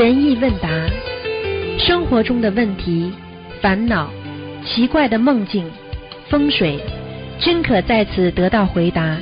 [0.00, 0.70] 悬疑问答，
[1.78, 3.12] 生活中的问题、
[3.60, 4.10] 烦恼、
[4.64, 5.70] 奇怪的梦境、
[6.30, 6.80] 风水，
[7.38, 9.18] 均可在此得到回答。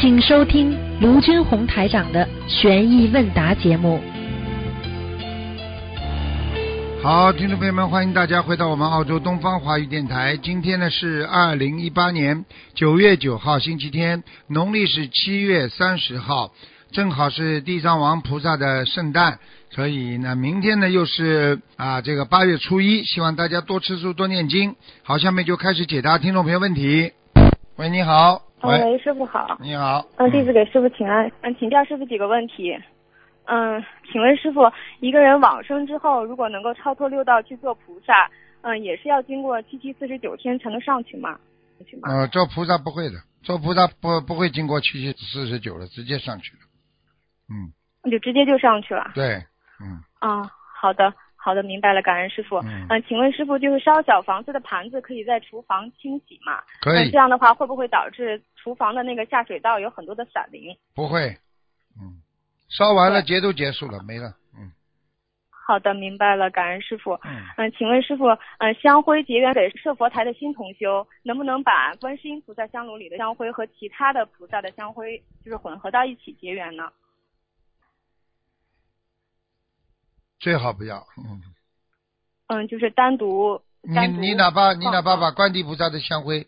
[0.00, 4.00] 请收听卢军红台长的悬疑问答节目。
[7.04, 10.36] 好，听众朋友们，欢迎大家回到我们澳洲东方华语电台。
[10.36, 16.50] 今天呢是二零一八年九月九号，星期天，农历是七月三十号，
[16.90, 19.38] 正好是地藏王菩萨的圣诞，
[19.70, 24.74] 所以呢，明天呢又是啊这个八月初一，希望大家多吃素，多念经。
[25.04, 27.12] 好，下面就开始解答听众朋友问题。
[27.76, 28.42] 喂，你好。
[28.62, 29.56] 嗯，喂，师傅好。
[29.60, 30.04] 你好。
[30.16, 31.30] 嗯，弟子给师傅请安。
[31.42, 32.76] 嗯，请教师傅几个问题。
[33.44, 34.60] 嗯，请问师傅，
[34.98, 38.28] 一个人往生之后，如果能够超脱六道去做菩萨，
[38.62, 41.38] 嗯，也是要经过七七四十九天才能上去吗？
[41.88, 42.08] 去吗？
[42.10, 46.58] 呃，做菩萨不会的，做菩萨不不会经过七七四十九了，直接上去了。
[47.48, 47.70] 嗯。
[48.02, 49.12] 那就直接就上去了。
[49.14, 49.42] 对，
[49.80, 50.02] 嗯。
[50.18, 50.42] 啊，
[50.74, 52.56] 好的，好的，明白了，感恩师傅。
[52.58, 52.86] 嗯。
[52.88, 56.62] 嗯，请问师傅，就是烧小房子的盘子可以在厨房清洗吗？
[56.80, 57.04] 可以。
[57.04, 60.76] 那这样的话会不会导致厨房的那个下水道有很多的散灵？
[60.94, 61.36] 不会，
[62.00, 62.20] 嗯。
[62.68, 64.32] 烧完了，节都结束了，没了。
[64.56, 64.70] 嗯，
[65.50, 67.14] 好的，明白了，感恩师傅。
[67.24, 68.26] 嗯嗯，请问师傅，
[68.58, 76.92] 嗯，香灰结缘给设佛台的新同修，能不能把观世音菩萨香炉里的香灰和其他的菩萨的香灰，就是混合到一起结缘呢？
[80.40, 81.06] 最好不要。
[81.18, 81.40] 嗯。
[82.48, 83.62] 嗯，就是单独。
[83.82, 86.46] 你你哪怕你哪怕把观地菩萨的香灰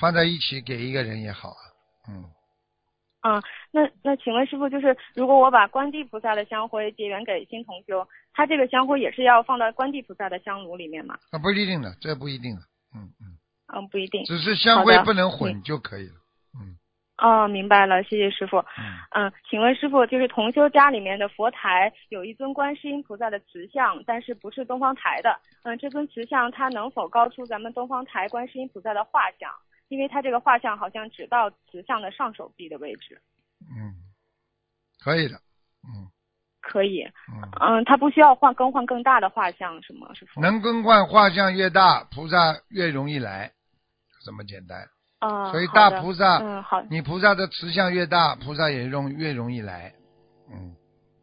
[0.00, 1.60] 放在一起给一个人也好啊。
[2.08, 2.24] 嗯。
[3.26, 11.16] 嗯，那那请问师傅，就是如果我把观地菩萨的香灰结缘给新同修，他这个香灰也是要放到观地菩萨的香炉里面吗？
[11.30, 12.62] 啊，不一定的，这不一定的，
[12.94, 13.38] 嗯嗯。
[13.74, 14.24] 嗯，不一定。
[14.24, 16.23] 只是香灰不能混就可以了，嗯。
[17.18, 18.58] 哦，明白了，谢谢师傅。
[18.58, 19.26] 嗯。
[19.26, 25.38] 嗯，请问师傅，就是同修家里面的佛台有一尊观世音菩萨的瓷像，但是不是东方台的。
[25.62, 29.50] 嗯，这尊瓷像它能否高出咱们东方台观世音菩萨的画像？
[29.88, 33.20] 因为它这个画像好像只到瓷像的上手臂的位置。
[33.60, 33.94] 嗯，
[34.98, 35.36] 可以的，
[35.84, 36.08] 嗯，
[36.60, 40.12] 可以，嗯嗯，它不需要换更换更大的画像是吗？
[40.14, 42.36] 师傅能更换画像越大，菩萨
[42.70, 43.52] 越容易来，
[44.24, 44.78] 这么简单。
[45.24, 49.92] 啊，所以大菩萨，嗯好，你菩萨的慈像越大，菩萨也容越容易来。
[50.52, 50.74] 嗯。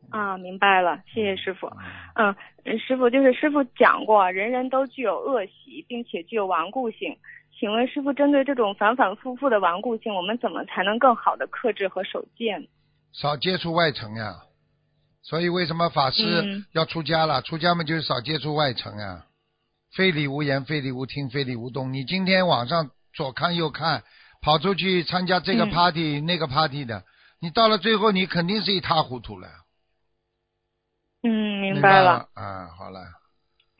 [0.09, 1.67] 啊，明白了，谢谢师傅。
[2.15, 2.35] 嗯，
[2.79, 7.17] 师傅就是师傅讲过，人人都具有恶习，并且具有顽固性。
[7.57, 12.65] 请问师傅，针对这种反反复复的顽固性，我们怎么才能更好的克制和守戒呢？
[13.13, 14.33] 少接触外层呀，
[15.21, 17.41] 所以为什么法师要出家了？
[17.43, 19.25] 出家嘛就是少接触外层呀。
[19.95, 21.93] 非礼勿言，非礼勿听，非礼勿动。
[21.93, 24.03] 你今天网上左看右看，
[24.41, 27.03] 跑出去参加这个 party、那个 party 的，
[27.39, 29.47] 你到了最后你肯定是一塌糊涂了。
[31.23, 32.29] 嗯，明白了。
[32.33, 33.01] 啊，好了。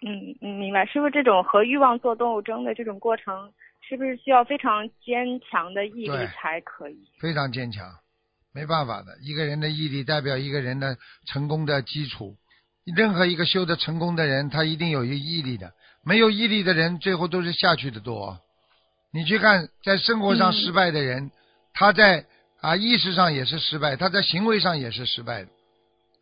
[0.03, 0.85] 嗯嗯，明白。
[0.85, 3.53] 是不是，这种和欲望做斗争的这种过程。
[3.83, 7.09] 是不是需要非常坚强的毅力才可以？
[7.19, 7.83] 非常坚强，
[8.53, 9.17] 没办法的。
[9.21, 12.37] 一个人的毅力代表一个人的成功的基础。
[12.95, 15.73] 任何一个修得成功的人，他一定有一毅力的。
[16.05, 18.39] 没有毅力的人，最后都是下去的多。
[19.13, 21.31] 你去看，在生活上失败的人，
[21.73, 22.25] 他在
[22.61, 25.49] 啊意识上也是失败，他在行为上也是失败的。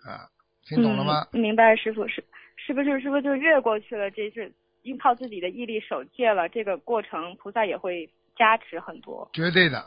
[0.05, 0.27] 啊，
[0.67, 1.27] 听懂了吗？
[1.31, 2.23] 明白，师傅是
[2.55, 4.09] 是不是是不是就越过去了？
[4.11, 4.51] 这是。
[4.81, 9.29] 依靠自己的毅力守戒了，这个过程菩萨也会加持很多。
[9.33, 9.85] 绝对的，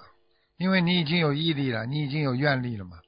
[0.59, 2.99] 因为你已经有毅力了，你已经有愿力了嘛。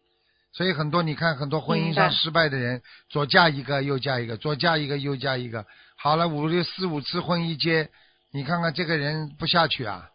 [0.51, 2.81] 所以很多你看很多婚姻上失败的人，
[3.11, 7.91] 左嫁一个右嫁一个，左嫁一个右嫁一个，好了五六四五次婚一结，
[8.35, 10.09] 你看看这个人不下去啊？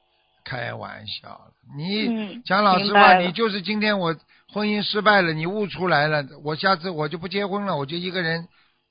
[0.43, 1.39] 开玩笑，
[1.77, 4.13] 你讲老实话，你就是今天我
[4.51, 8.45] 婚姻失败了，你悟出来了，我下次我就不结婚了，我就一个人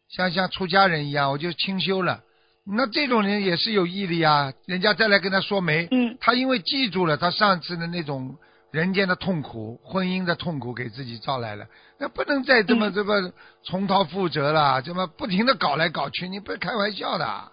[0.09, 2.21] 像像出家人一样，我就清修了。
[2.65, 8.37] 那这种人也是有毅力啊，人家再来跟他说媒，嗯，他因为记住了他上次的那种
[8.71, 11.67] 人间的痛苦、婚姻的痛苦，给自己招来了，
[11.99, 13.31] 那不能再这么这么
[13.65, 17.53] 重蹈覆辙了，这么不停的搞来搞去，你不是开玩笑的。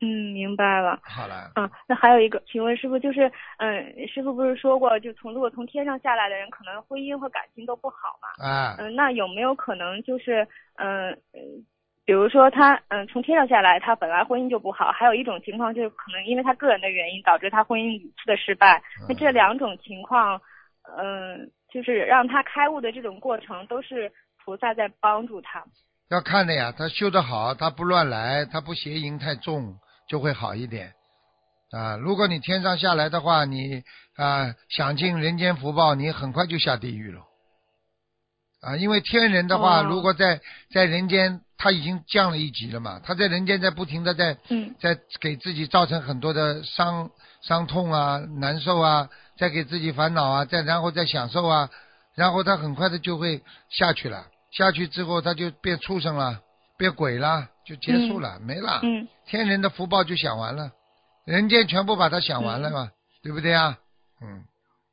[0.00, 0.98] 嗯，明白了。
[1.02, 1.52] 好了。
[1.56, 8.44] 嗯，那还有一个，请问师傅，就是嗯，师傅不是说过，就从如果从天上下来的人，可能婚姻和感情都不好嘛？
[8.46, 8.76] 啊。
[8.78, 11.64] 嗯，那有没有可能就是嗯嗯？
[12.06, 18.82] 比如说他嗯从天上下来，他本来婚姻就不好，还有一种情况就是可能因为他个人的原因导致他婚姻屡次的失败。
[19.08, 20.40] 那这两种情况，
[20.98, 24.10] 嗯，就是让他开悟的这种过程，都是
[24.42, 25.62] 菩萨在帮助他。
[26.10, 29.76] 要看的呀，他修得好，他不乱来，他不邪淫太重，
[30.10, 30.92] 就会好一点
[31.70, 31.96] 啊。
[31.96, 33.82] 如果你天上下来的话，你
[34.16, 37.22] 啊享尽人间福报，你很快就下地狱了。
[38.60, 40.40] 啊，因为天人的话，哦如果在
[40.70, 47.10] 在人间，他已经降了一级了嘛，他在人间在不停的在嗯在给自己造成很多的伤
[47.40, 49.08] 伤痛啊、难受啊，
[49.38, 51.70] 再给自己烦恼啊，再然后再享受啊，
[52.14, 56.42] 然后他很快的就会下去了，下去之后他就变畜生了，
[56.80, 58.80] 变鬼了，就结束了，没了。
[58.82, 60.72] 嗯天人的福报就享完了，
[61.26, 62.90] 人间全部把它享完了嘛，
[63.22, 63.76] 对不对啊？
[64.22, 64.42] 嗯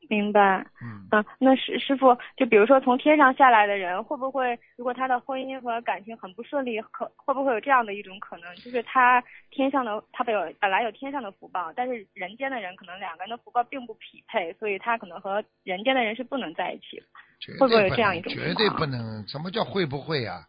[0.09, 0.65] 明白。
[0.81, 17.01] 嗯，嗯，那师师傅，就比如说从天上下来的人，会不会如果他的婚姻和感情很不顺利，可会不会有这样的一种可能，就是他天上的他本有本来有天上的福报，但是人间的人可能两个人的福报并不匹配，所以他可能和人间的人是不能在一起
[17.59, 19.27] 会不会有这样一种绝对不能。
[19.27, 20.39] 什么叫会不会啊？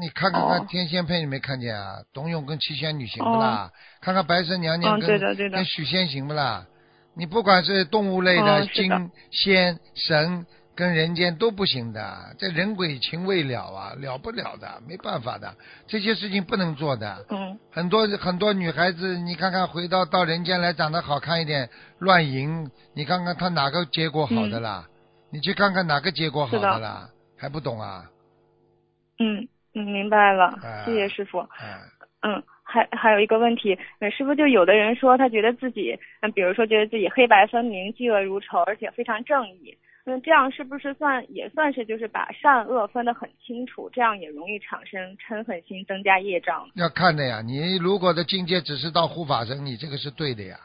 [0.00, 1.98] 你看看看哦《天仙配》，你没看见啊？
[2.12, 3.70] 董永跟七仙女行不啦？
[4.00, 6.66] 看看白蛇娘娘嗯跟、跟许仙行不啦？
[7.14, 10.44] 你不管是动物类的、精仙神
[10.74, 15.54] 跟人间都不行的，这人鬼情未了啊，了不了的，没办法的，
[15.86, 17.24] 这些事情不能做的。
[17.30, 24.86] 嗯很多很多女孩子，你看看回到到人间来长得好看一点，乱淫，你看看她哪个结果好的啦？
[25.30, 27.08] 你去看看哪个结果好的啦？
[27.38, 28.10] 还不懂啊？
[29.18, 31.40] 嗯嗯，明白了哎，谢谢师傅。
[31.40, 31.78] 哎，
[32.22, 39.76] 嗯，还还有一个问题，呃，师傅就有的人说他觉得自己，嗯，比如说觉得自己黑白分明、嫉恶如仇，而且非常正义，
[40.06, 43.90] 那这样是不是算也算是就是把善恶分得很清楚？
[43.92, 46.66] 这样也容易产生嗔恨心，增加业障。
[46.74, 47.42] 要看的呀。
[47.42, 50.56] 你如果的境界只是到护法神，你这个是对的呀，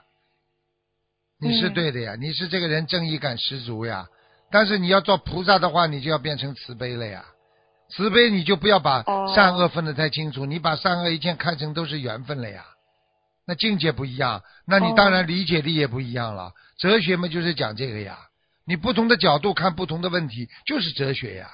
[1.38, 4.08] 你是嗯对的呀，你是这个人正义感十足呀。
[4.50, 7.26] 但是你要做菩萨的话，你就要变成慈悲了呀。
[7.94, 12.66] 慈悲你就不要把哦善恶分得太清楚，你把善恶一切看成都是缘分了呀。
[13.46, 16.54] 那境界不一样，那你哦当然理解力也不一样了。
[16.78, 18.18] 哲学嘛，就是讲这个呀。
[18.66, 21.50] 你不同的角度看不同的问题，就是哲学呀。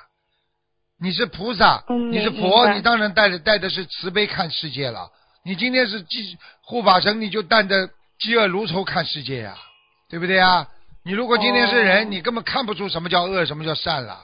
[0.99, 5.09] 你是菩萨，嗯你是佛，你当然带着带的是慈悲看世界了。
[5.43, 7.87] 你今天是济护法神，你就带着
[8.19, 9.55] 嫉恶如仇看世界呀，
[10.09, 10.67] 对不对呀？
[11.03, 14.19] 你如果今天是人，哦你根本看不出什么叫恶，什么叫善了。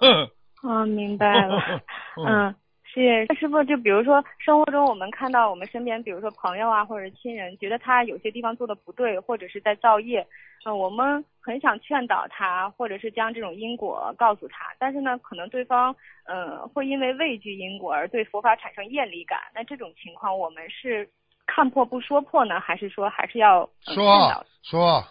[0.00, 0.28] 哼，
[0.68, 1.58] 啊，明白了。
[2.26, 3.62] 嗯，嗯，是师傅。
[3.64, 10.26] 就比如说生活中我们看到我们身边，比如说朋友啊或者亲人，觉得他有些地方做的不对，或者是在造业，
[10.64, 15.94] 嗯、我们很想劝导他，或者是将这种因果告诉他，但是呢，可能对方
[16.26, 19.38] 呃会因为畏惧因果而对佛法产生厌离感。
[19.54, 21.08] 那这种情况，我们是
[21.46, 24.44] 看破不说破呢，还是说还是要、呃、说？
[24.62, 25.04] 说，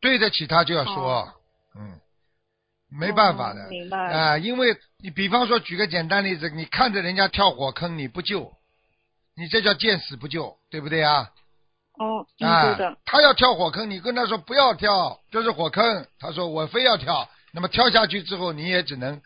[0.00, 1.28] 对得起他就要说，哦
[1.74, 1.98] 嗯，
[2.90, 4.18] 没办法的哦，明白了。
[4.18, 8.52] 啊、因为你比方说举个简单例子，你看着人家跳火坑你不救，
[9.36, 11.30] 你这叫见死不救，对不对啊？
[11.98, 12.96] 哦，嗯，啊、对的。
[13.04, 19.20] 他要跳火坑，你跟他说不要跳，这是火坑，他说我非要跳，那么跳下去之后你也只能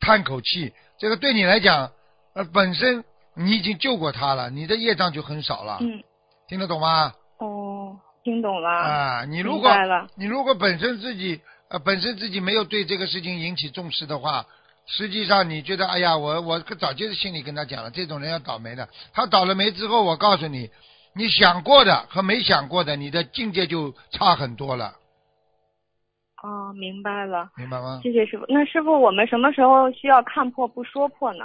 [0.00, 1.90] 叹口气，这个对你来讲，
[2.34, 3.04] 呃，本身
[3.34, 6.02] 你已经救过他了，你的业障就很少了，嗯，
[6.46, 7.14] 听得懂吗？
[7.38, 8.68] 哦，听懂了。
[8.68, 9.70] 啊，你如果。
[10.14, 11.40] 你如果本身自己
[11.70, 14.44] 呃本身自己没有对这个事情引起重视的话，
[14.86, 18.88] 实际上你觉得哎呀，我我早就是心里跟他讲了，这种人要倒霉的。
[19.12, 20.68] 他倒了霉之后，我告诉你，
[21.14, 24.96] 你想过的和没想过的，你的境界就差很多了，
[26.42, 27.50] 哦，明白了。
[27.56, 28.00] 明白吗？
[28.02, 28.44] 谢谢师傅。
[28.48, 31.44] 那师傅，我们什么时候需要看破不说破呢？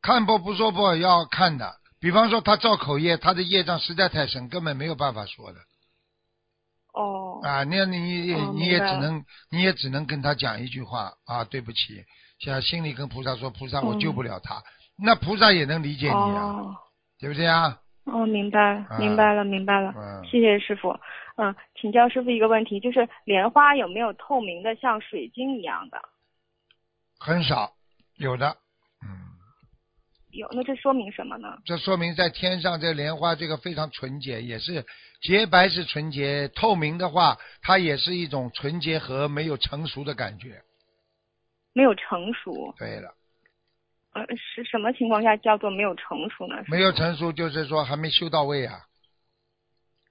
[0.00, 5.58] 看破不说破要看的，比方说他造口业，他的业障实在太深，根本没有办法说的
[6.98, 7.62] 哦，啊。
[7.64, 12.04] 那你也哦你也只能你也只能跟他讲一句话啊，对不起，
[12.40, 14.62] 像心里跟菩萨说，菩萨我嗯救不了他，
[14.96, 16.76] 那菩萨也能理解你啊，哦，
[17.20, 17.78] 对不对啊？
[18.04, 19.92] 哦，明白啊，明白了，明白了。
[19.96, 20.98] 嗯，谢谢师傅。
[21.36, 26.00] 嗯，请教师傅一个问题，就是莲花有没有透明的像水晶一样的？
[27.20, 27.72] 很少
[28.16, 28.56] 有的，嗯，
[30.30, 31.56] 有，那这说明什么呢？
[31.64, 34.84] 这说明在天上这莲花这个非常纯洁，也是
[35.20, 40.60] 洁白是纯洁，透明的话，它也是一种纯洁和没有成熟的感觉。
[41.72, 42.74] 没有成熟。
[42.76, 43.14] 对了，
[44.12, 46.56] 呃，是什么情况下叫做没有成熟呢？
[46.68, 48.80] 没有成熟就是说还没修到位啊。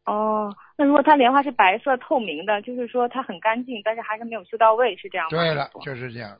[0.05, 5.37] 哦，那如果它莲花是白色透明的，就是说它很干净，但是还是没有修到位，是这样吗？
[5.37, 6.39] 对了就是这样。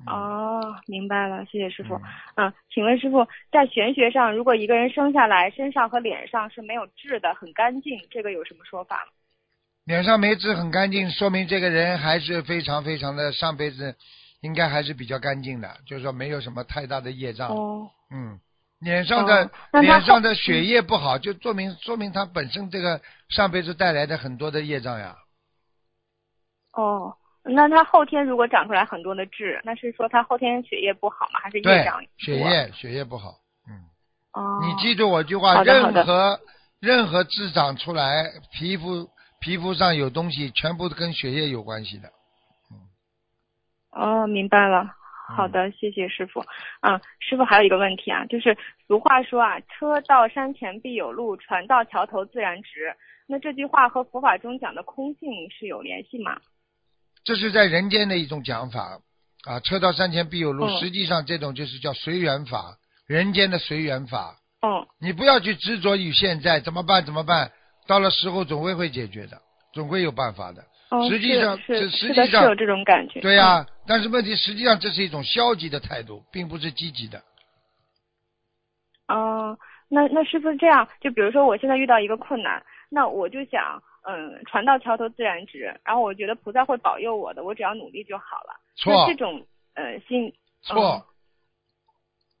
[0.00, 1.94] 嗯，哦，明白了，谢谢师傅。
[1.94, 2.02] 嗯
[2.36, 9.12] 嗯，请问师傅，在玄学上，如果一个人生下来身上和脸上是没有痣的，很干净，这个有什么说法吗？
[9.84, 13.96] 脸上没痣很干净，说明这个人还是非常非常的上辈子
[14.42, 17.48] 应该还是比较干净的，就是说没有什么太大的业障。
[17.48, 18.38] 哦，嗯，
[18.80, 23.00] 脸上的、哦脸上的血液不好，就说明说明他本身这个
[23.30, 25.16] 上辈子带来的很多的业障呀。
[26.74, 27.16] 哦，
[27.48, 31.40] 那他后天如果长出来很多的痣，那是说他后天血液不好吗？
[31.42, 32.02] 还是对业障？
[32.18, 33.34] 血液血液不好，
[33.68, 33.84] 嗯。
[34.32, 34.60] 哦。
[34.62, 36.38] 你记住我句话，任何
[36.80, 39.08] 任何痣长出来，皮肤
[39.40, 42.08] 皮肤上有东西，全部都跟血液有关系的。
[43.90, 44.94] 哦，明白了。
[45.36, 46.40] 好的，谢谢师傅。
[46.80, 52.94] 嗯，师傅还有一个问题啊，就是俗话说啊，“车到山前必有路，船到桥头自然直”。
[53.28, 56.40] 那这句话和佛法中讲的空性是有联系吗？
[57.28, 59.00] 这是在人间的一种讲法
[59.44, 60.64] 啊，车到山前必有路。
[60.64, 64.38] 嗯实际上，这种就是叫随缘法，人间的随缘法。
[64.62, 67.04] 哦，你不要去执着于现在，怎么办？
[67.04, 67.52] 怎么办？
[67.86, 69.38] 到了时候总会会解决的，
[69.74, 70.64] 总会有办法的。
[70.88, 73.20] 哦，实际上是实际上是有这种感觉。
[73.20, 77.22] 对呀、但是问题实际上这是一种消极的态度，并不是积极的。
[79.08, 79.58] 哦，
[79.90, 88.54] 那那是不是这样，就比如说我现在遇到一个困难，那我就想，嗯，船到桥头自然直，然后我觉得菩萨会保佑我的，我只要努力就好了。
[88.86, 91.04] 那错这种呃心错，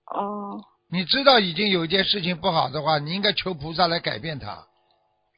[0.06, 4.64] 哦你知道已经有一件事情不好的话，你应该求菩萨来改变它，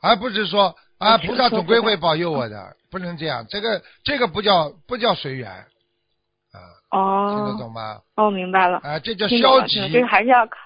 [0.01, 3.45] 而不是说啊，菩萨总归会保佑我的，不能这样。
[3.49, 6.59] 这个这个不叫不叫随缘啊，
[6.91, 8.01] 哦听得哦懂吗？
[8.15, 8.79] 哦，明白了。
[8.79, 10.59] 啊，这叫消极还是要靠，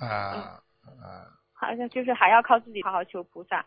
[0.00, 3.64] 啊啊，好像就是还要靠自己好好求菩萨，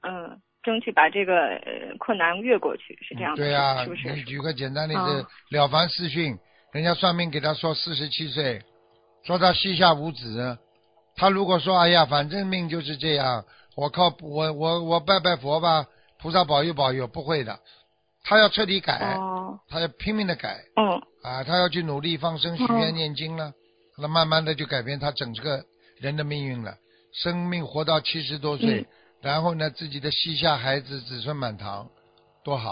[0.00, 4.12] 嗯，争取把这个呃困难越过去，是这样的，对呀、是不是？
[4.12, 6.36] 你举个简单例子，哦了凡四训，
[6.72, 8.60] 人家算命给他说四十七岁，
[9.24, 10.58] 说他膝下无子，
[11.14, 13.44] 他如果说哎呀，反正命就是这样，
[13.76, 15.86] 我靠我我我拜拜佛吧，
[16.18, 17.56] 菩萨保佑保佑，不会的，
[18.24, 23.52] 他要彻底改，哦，他要拼命的改嗯，啊，他要去努力放生、许愿、念经了，
[23.96, 25.62] 那慢慢的就改变他整个
[26.00, 26.74] 人的命运了，
[27.12, 28.86] 生命活到七十多岁，嗯
[29.22, 31.88] 然后呢，自己的膝下孩子子孙满堂，
[32.44, 32.70] 多好！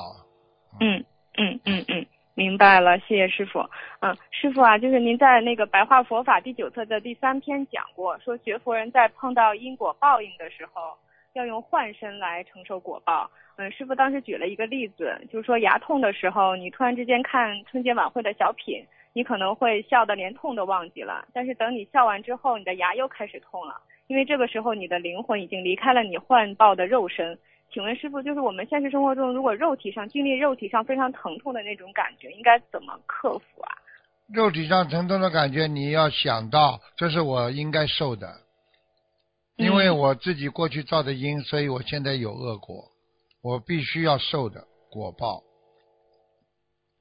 [0.80, 1.04] 嗯
[1.36, 3.60] 嗯嗯嗯，明白了，谢谢师傅。
[4.00, 10.96] 嗯，师傅啊，就是您在那个《白话佛法》第九册的第三篇讲过，说学佛人在碰到因果报应的时候，
[11.32, 13.30] 要用幻身来承受果报。
[13.56, 27.38] 嗯，师傅当时举了一个例子，就是说牙痛的时候，你突然之间看春节晚会的小品，你可能会笑得连痛都忘记了，但是等你笑完之后，你的牙又开始痛了，因为这个时候你的灵魂已经离开了你幻报的肉身。
[27.72, 33.72] 请问师傅，就是我们现实生活中，如果肉体上经历肉体上非常疼痛的那种感觉，应该怎么克服啊？
[34.28, 38.28] 肉体上疼痛的感觉，你要想到这是我应该受的，
[39.56, 42.84] 因为嗯我自己过去造的因，所以我现在有恶果，
[43.42, 45.42] 我必须要受的果报。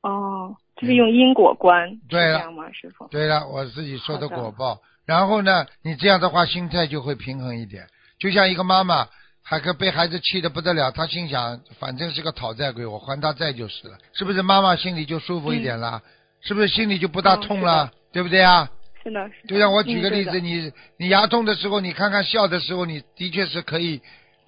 [0.02, 3.08] 哦，就是用因果观，是对了这样吗，师傅？
[3.10, 4.80] 对了，我自己受的果报。
[5.06, 7.88] 然后呢，你这样的话，心态就会平衡一点。
[8.20, 9.08] 就像一个妈妈，
[9.44, 14.42] 还可被孩子气得不得了，她心想，反正是个讨债鬼，我还他债就是了，是不是？
[14.42, 16.02] 妈妈心里就舒服一点了，
[16.42, 16.68] 是不是？
[16.70, 18.70] 心里就不大嗯痛了，对不对啊？
[19.04, 19.50] 是的，是的。
[19.50, 24.02] 就像我举个例子，嗯你你牙痛的时候，你看看笑的时候，你的确是可以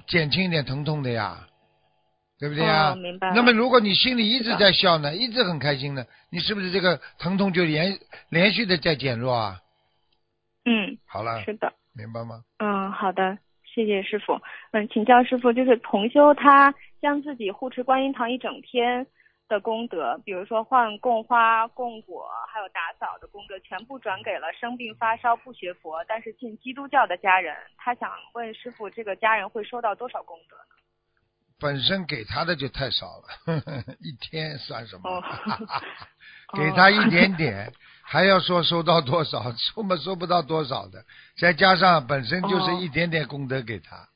[0.07, 1.45] 减轻一点疼痛的呀，
[2.39, 2.91] 对不对呀？
[2.91, 9.59] 哦明白了那么如果你心里一直在笑呢，一直很开心呢，你是不是这个疼痛就连连续的在减弱啊？
[10.65, 11.71] 嗯，好了，是的。
[11.93, 12.43] 明白吗？
[12.57, 14.41] 嗯，好的，谢谢师傅。
[14.71, 19.05] 嗯，请教师傅，就是同修他将自己护持观音堂一整天
[19.47, 27.55] 的功德，比如说换供花、供果，还有打扫的功德，全部转给了生病发烧不学佛但是信基督教的家人。
[27.77, 30.75] 他想问师傅，这个家人会收到多少功德呢？
[31.57, 33.63] 本身给他的就太少了，
[34.03, 35.09] 一天算什么？
[35.09, 35.23] 哦
[36.57, 37.71] 给他一点点，
[38.07, 41.03] 还要说收到多少，收嘛收不到多少的，
[41.37, 44.07] 再加上本身就是哦一点点功德给他。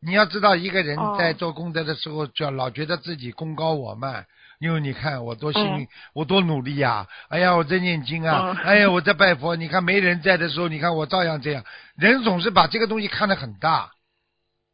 [0.00, 4.26] 你要知道，一个人哦在做功德的时候，就要老觉得自己功高我慢，
[4.58, 9.56] 因为你看我多幸运，嗯我多努力呀、哎呀，我在念经啊，嗯 哎呀，我在拜佛。
[9.56, 11.64] 你看没人在的时候，你看我照样这样。
[11.96, 13.92] 人总是把这个东西看得很大，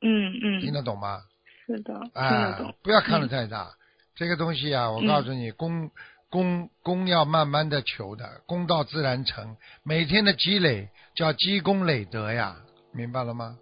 [0.01, 1.21] 嗯嗯听嗯，得懂吗？
[1.67, 3.69] 是的，听得啊。，不要看得嗯太大。
[4.17, 5.91] 这个东西啊，我嗯告诉你，功
[6.31, 9.57] 功功要慢慢的求的，功到自然成。
[9.85, 12.57] 每天的积累叫积功累德呀，
[12.93, 13.57] 明白了吗？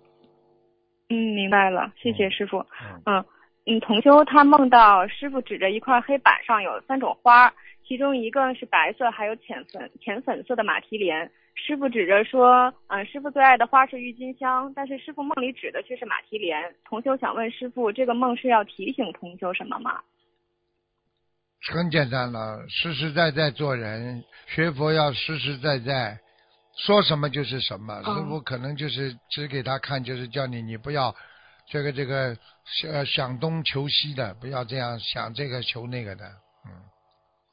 [1.09, 2.59] 嗯，明白了，谢谢师傅。
[2.59, 3.25] 嗯嗯
[3.67, 7.53] 嗯，同修他梦到师傅指着一块黑板上有三种花，
[7.87, 11.31] 其中一个是白色，还有浅粉浅粉色的马蹄莲。
[11.55, 16.75] 师傅指着说，嗯，师傅最爱的花是郁金香，但是师傅梦里指的却是马蹄莲。
[16.85, 20.01] 同修想问师傅，这个梦是要提醒同修什么吗？
[21.73, 26.19] 很简单了，实实在在做人，学佛要实实在在，
[26.77, 28.03] 说什么就是什么。
[28.05, 31.15] 嗯师傅可能就是指给他看，就是叫你你不要
[31.69, 32.37] 这个这个
[32.89, 36.25] 呃想东求西的，不要这样想这个求那个的，
[36.67, 36.71] 嗯。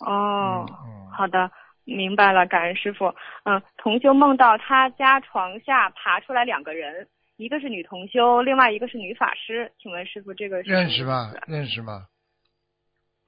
[0.05, 1.49] 哦，嗯，好的，
[1.85, 3.05] 明白了，感恩师傅。
[3.45, 7.07] 嗯，同修梦到他家床下爬出来两个人，
[7.37, 9.71] 一个是女同修，另外一个是女法师。
[9.81, 11.33] 请问师傅，这个是认识吗？
[11.47, 12.05] 认识吗？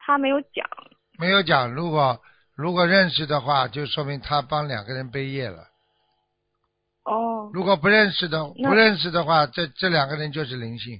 [0.06, 0.66] 他没有讲。
[1.18, 2.20] 没有讲，如果
[2.56, 5.64] 如果认识的话，就说明他帮两个人背业了。
[7.06, 11.00] 哦，如果不认识的不认识的话，这这两个人就是灵性，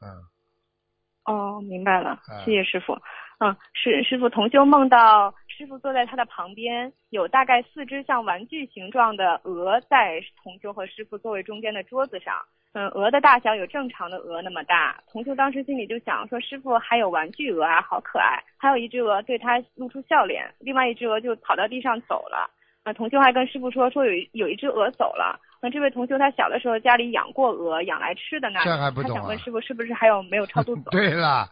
[0.00, 2.94] 嗯，哦，明白了啊，谢谢师傅。
[3.38, 12.34] 嗯，师师傅同修梦到师傅坐在他的旁边，有大概四只像玩具形状的鹅在同修和师傅座位中间的桌子上。
[12.72, 14.98] 嗯，鹅的大小有正常的鹅那么大。
[15.12, 18.42] 同修当时心里就想说，师傅还有玩具鹅啊，好可爱。
[18.56, 22.48] 还有一只鹅对他露出笑脸，另外一只鹅就跑到地上走了。
[22.82, 25.38] 那同修还跟师傅说，说有有一只鹅走了。
[25.60, 28.60] 那这位同修他小的时候家里养过鹅，养来吃的呢。
[28.64, 30.88] 这还不懂啊他想问师傅是不是还有没有超度走？
[30.96, 31.46] 对啦，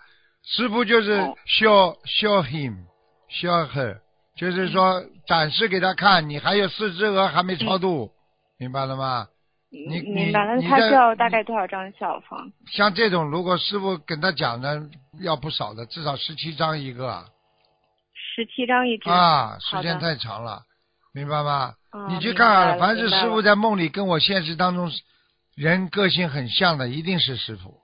[0.44, 2.86] 师傅就是哦 show show him
[3.30, 3.98] show her，
[4.36, 8.10] 就是说展示给他看，你还有四只鹅还没超度，
[8.58, 9.28] 明白了吗？
[9.70, 12.50] 你你他需要大概多少张小房？
[12.72, 14.82] 像这种，如果师傅跟他讲的
[15.20, 17.26] 要不少的，至少十七张一个
[18.14, 19.10] 十七张一只。
[19.10, 20.62] 啊，时间太长了，
[21.12, 21.74] 明白吗？
[21.90, 24.90] 啊你去看凡是师傅在梦里跟我现实当中
[25.54, 27.80] 人个性很像的，一定是师傅。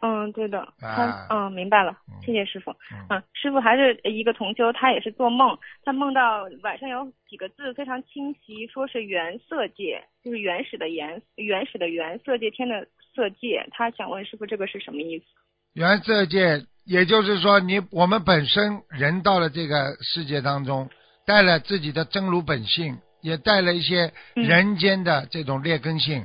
[0.00, 2.70] 嗯嗯，对的，他啊嗯明白了嗯，谢谢师傅。
[2.92, 13.66] 嗯嗯，师傅还是一个同修，他也是做梦，他梦到晚上有几个字非常清晰，说是原色界，就是原始的原，原始的原色界天的色界。
[13.72, 15.24] 他想问师傅这个是什么意思？
[15.74, 20.88] 原色界，也就是说你我们本身人到了这个世界当中，
[21.26, 26.24] 带了自己的真如本性，也带了一些嗯人间的这种劣根性。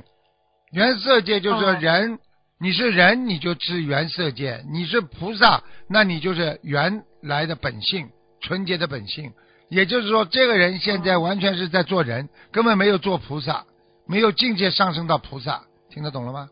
[0.72, 2.18] 原色界就是人，
[2.60, 8.08] 你是人你就知原色界，你是菩萨，那你就是原来的本性，
[8.40, 9.32] 纯洁的本性。
[9.68, 13.64] 也就是说，这个人现在哦完全是在做人，根本没有做菩萨，
[14.06, 16.48] 没有境界上升到菩萨，听得懂了吗？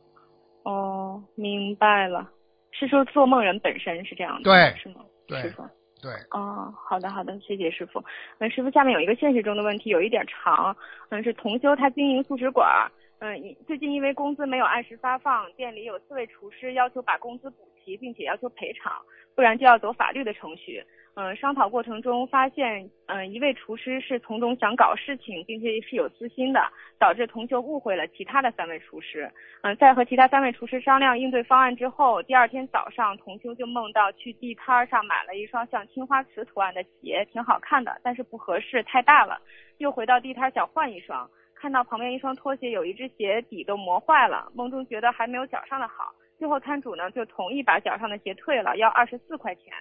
[0.64, 2.28] 哦，明白了，
[2.72, 4.96] 是说做梦人本身是这样的，对是吗？
[5.28, 5.62] 对师傅。
[6.02, 8.02] 对，哦，好的好的，谢谢师傅。
[8.38, 10.76] 嗯，师傅，下面有一个现实中的问题，有一点长。
[11.10, 12.90] 嗯，是同修他经营素食馆儿，
[13.24, 18.92] 嗯，最近因为工资没有按时发放，店里有四位厨师要求把工资补齐，并且要求赔偿，
[19.36, 20.82] 不然就要走法律的程序。
[21.14, 26.60] 嗯，商讨过程中发现，嗯，一位厨师是从中想搞事情，并且是有私心的，
[26.98, 29.30] 导致同修误会了其他的三位厨师。
[29.60, 39.40] 嗯，在和其他三位厨师商量应对方案之后，第二天早上，同修就梦到去地摊上买了一双像青花瓷图案的鞋，挺好看的，但是不合适，太大了。
[39.78, 41.28] 又回到地摊想换一双，
[41.62, 46.12] 看到旁边一双拖鞋有一只鞋底都磨坏了，梦中觉得还没有脚上的好。
[46.36, 49.72] 最后摊主呢就同意把脚上的鞋退了，要二十四块钱。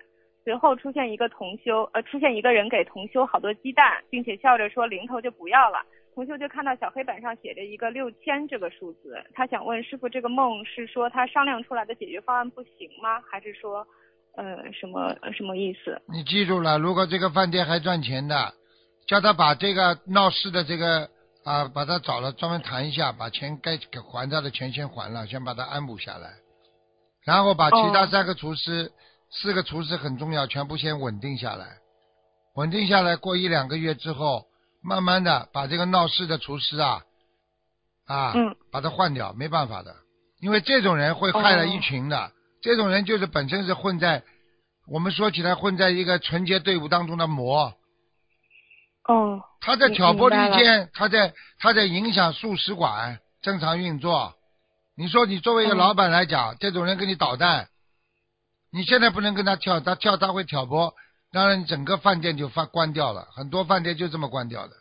[0.43, 5.83] 随后出现一个同修，呃，出现一个人给同修好多鸡蛋，并且笑着说零头就不要了。
[6.13, 13.19] 同修就看到小黑板上写着一个六千这个数字，他想问师傅，这个梦是说他商量出来的解决方案不行吗？
[13.21, 13.87] 还是说，
[14.35, 15.99] 呃，什么什么意思？
[16.13, 18.53] 你记住了，如果这个饭店还赚钱的，
[19.07, 21.09] 叫他把这个闹事的这个
[21.43, 26.33] 啊，把他找了专门谈一下，把钱该给还他的钱先还了，先把他安抚下来，
[27.25, 28.07] 然后把其他哦。
[28.11, 28.91] 三个厨师、
[29.31, 31.77] 四个厨师很重要，全部先稳定下来，
[32.55, 34.45] 稳定下来，过一两个月之后，
[34.83, 37.01] 慢慢的把这个闹事的厨师啊
[38.05, 38.55] 啊，嗯。
[38.71, 39.95] 把他换掉，没办法的，
[40.39, 44.23] 因为这种人会害了一群的，这种人就是本身是混在。
[44.87, 47.73] 我们说起来，混在一个纯洁队伍当中的魔，
[49.07, 54.33] 哦，他在挑拨离间，他在他在影响素食馆正常运作。
[54.95, 57.69] 你说你作为一个嗯老板来讲，这种人给你捣蛋，
[58.71, 60.93] 你现在不能跟他跳，他跳他会挑拨，
[61.31, 64.73] 当然整个饭店就发关掉了，很多饭店就这么关掉的。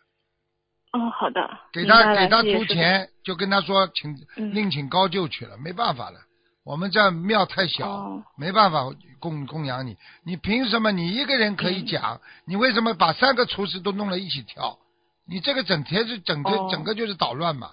[0.93, 1.41] 哦，好的，
[1.73, 6.21] 给他给他谢谢师傅图钱，就跟他说请嗯另请高就去了，没办法了。
[6.65, 8.85] 我们这庙太小，哦没办法
[9.19, 9.97] 供供养你。
[10.25, 12.21] 你凭什么你一个人可以嗯讲？
[12.47, 14.79] 你为什么把三个厨师都弄了一起跳？
[15.27, 17.71] 你这个整天是整个、哦整个就是捣乱嘛，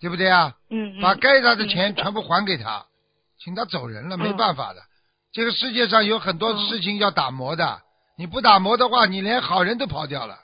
[0.00, 0.54] 对不对啊？
[0.70, 2.86] 嗯，嗯把该他的钱全部还给他，
[3.38, 4.80] 请他走人了，嗯没办法的。
[5.32, 7.82] 这个世界上有很多嗯事情要打磨的，
[8.16, 10.38] 你不打磨的话，你连好人都跑掉了。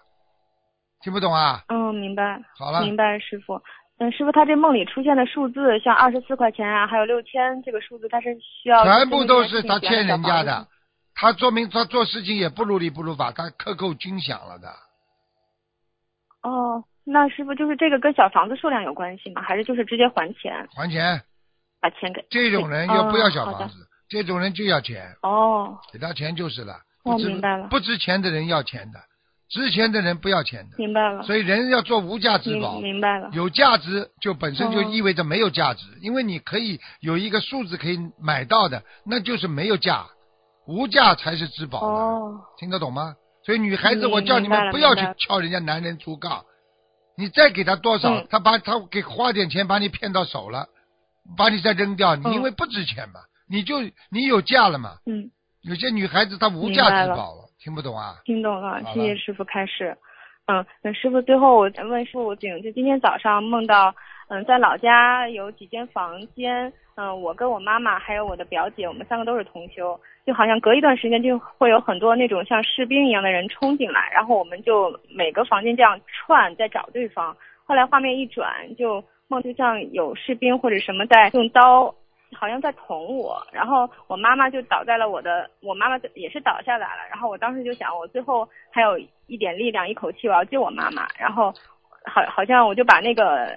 [1.03, 1.64] 听不懂啊？
[1.68, 2.40] 嗯，明白。
[2.57, 3.61] 好了，明白，师傅。
[3.98, 10.68] 嗯，师傅，他这梦里出现的数字，像二十四块钱啊，还有六千这个数字，他是需要全部都是他欠人家的的。
[11.14, 14.68] 他说明他做事情也不如理不如法，他克扣军饷了的。
[16.42, 19.42] 哦，那师傅就是这个跟小房子数量有关系吗？
[19.42, 21.22] 还是就是直接还钱，还钱，
[21.81, 22.24] 把钱给？
[22.31, 26.74] 这种人又不要小房子，这种人就要钱，哦，给他钱就是了。
[27.05, 28.98] 我明白了，不值钱的人要钱的，
[29.52, 30.76] 值钱的人不要钱的。
[30.78, 32.80] 明白了，所以人要做无价之宝。
[32.80, 40.06] 明，明白了，有价值就本身就哦意味着没有价值，因为你可以有一个数字可以买到的，那就是没有价，
[40.66, 42.00] 无价才是之宝呢。
[42.00, 43.14] 哦，听得懂吗？
[43.44, 46.44] 所以女孩子，嗯我叫你们不要去明白了撬人家男人竹杠，
[47.18, 48.26] 你再给他多少，嗯。
[48.30, 50.66] 他把他给花点钱把你骗到手了，
[51.36, 54.96] 把你再扔掉，你嗯因为不值钱嘛，你就你有价了嘛。
[55.04, 58.16] 嗯，有些女孩子她无价之宝了，听不懂啊？
[58.25, 59.96] 听懂了，了谢谢师傅开始。
[60.46, 63.94] 嗯，那师傅最后我问师傅，就就今天早上梦到，
[64.29, 77.37] 嗯，在老家有几间房间，嗯，我跟我妈妈还有我的表姐，我们三个都是同修，就好像隔一段时间就会有很多那种像士兵一样的人冲进来，然后我们就每个房间这样串在找对方。
[77.62, 81.94] 后来画面一转，就梦就像有士兵或者什么在用刀
[82.35, 91.53] 好像在捅我，然后我妈妈就倒在了我的，我妈妈也是倒下来了，然后我当时就想，我最后还有一点力量，一口气我要救我妈妈，然后
[92.05, 93.49] 好好像我就把那个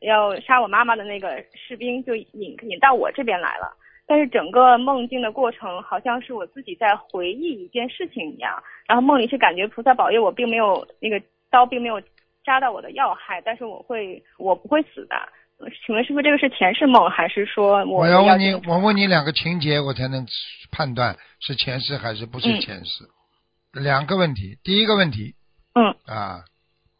[0.00, 3.76] 要杀我妈妈的那个士兵就引引到我这边来了。
[4.04, 12.00] 但是整个梦境的过程好像是我自己在回忆一件事情一样，然后梦里是感觉菩萨保佑我，并没有那个刀并没有
[12.44, 15.16] 扎到我的要害，但是我会我不会死的。
[15.84, 20.26] 请问师傅，这个是前世梦，还是说我我要问你，我问你两个情节，我才能
[20.70, 23.04] 判断是前世还是不是嗯前世。
[23.72, 25.34] 两个问题，第一个问题
[25.74, 26.44] 嗯啊，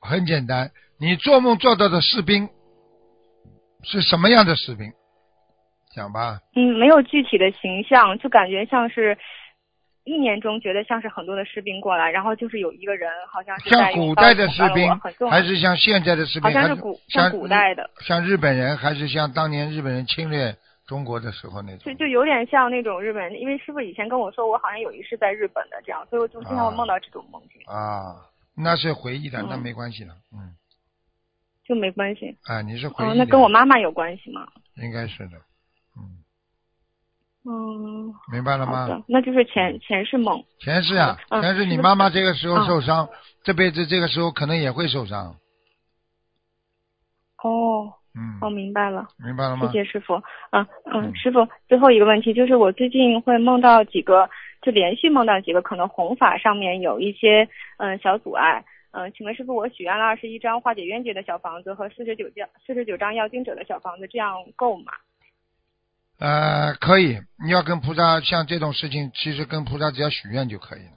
[0.01, 2.49] 很简单，你做梦做到的士兵
[3.85, 4.93] 是什么样的士兵？
[5.95, 6.39] 讲吧。
[6.57, 9.19] 嗯，没有具体的形象，就感觉像是
[10.05, 16.43] 意念中觉得像是很多的士兵过来，然后就是有一个人好像是在像古代的士兵还是像现在的士兵？
[16.43, 21.79] 好像是古像像古代的，像日本人，还是像当年日本人侵略中国的时候那种？
[21.85, 28.17] 就就有点像那种日本人，因为师傅以前跟我说，我好像有一世在日本的这样，所以我就经常会梦到这种梦境，啊，
[28.57, 30.51] 那是回忆的，嗯那没关系的，嗯，
[31.65, 32.37] 就没关系。
[32.45, 34.49] 啊，你是回忆哦，的，那跟我妈妈有关系吗？
[34.77, 35.43] 应该是的，嗯，
[37.45, 39.03] 嗯，明白了吗？
[39.09, 40.43] 那就是前前世梦。
[40.61, 43.09] 前世啊，嗯前世你妈妈这个时候嗯受伤，
[43.43, 45.35] 这辈子这个时候可能也会受伤，
[47.43, 49.09] 哦，嗯，哦，明白了。
[49.19, 49.67] 明白了吗？
[49.67, 50.15] 谢谢师傅。
[50.51, 58.65] 嗯嗯嗯，师傅，最后一个问题就是我最近会梦到几个，就连续梦到几个可能弘法上面有一些嗯小阻碍。
[58.93, 64.93] 嗯，请问师傅，我许愿了二十一张化解冤结的小房子和四十九张四十九张要经者的小房子，这样够吗？
[66.23, 70.93] 呃，可以，你要跟菩萨像这种事情，其实跟菩萨只要许愿就可以了。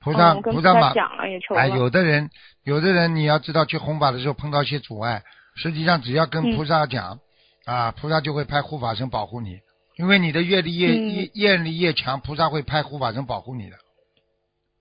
[0.00, 1.54] 菩萨，菩萨马，讲了，也求。
[1.54, 2.28] 哎，有的人，
[2.62, 5.22] 有的人你要知道，去弘法的时候碰到一些阻碍，
[5.56, 7.18] 实际上只要跟嗯菩萨讲，
[7.64, 9.60] 啊，菩萨就会派护法神保护你，
[9.96, 13.76] 因为你的业力越嗯业业力越强，菩萨会派护法神保护你的，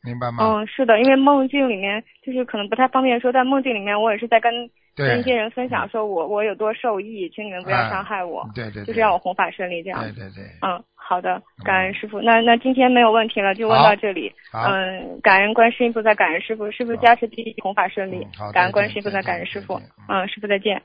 [0.03, 0.43] 明白吗？
[0.43, 4.51] 嗯，是的，因为梦境里面就是可能不太方便说，在梦境里面我也是在跟
[4.97, 9.99] 跟一些，人分享，说我我有多受益，请你们不要哎伤害我，对对对，就是让我弘法顺利这样。
[10.01, 12.19] 对对对，嗯，好的，感恩师傅。
[12.21, 14.33] 那那今天没有问题了，就问到这里。
[14.53, 18.51] 嗯，感恩观世音菩萨，感恩师傅，师傅加持弟子弘法顺利嗯好。
[18.51, 19.79] 感恩观世音菩萨，再感恩师傅。
[20.10, 20.81] 嗯，师傅再见。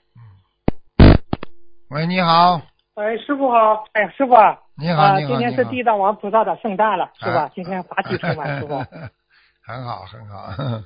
[1.89, 2.61] 喂，你好，
[2.95, 3.85] 哎，师傅好！
[3.93, 7.51] 哎呀，师傅啊，你好，啊，你好，今天是地藏王菩萨的圣诞了，是吧啊？
[7.55, 8.77] 今天法体 充满，师傅。
[9.65, 10.49] 很好，很好。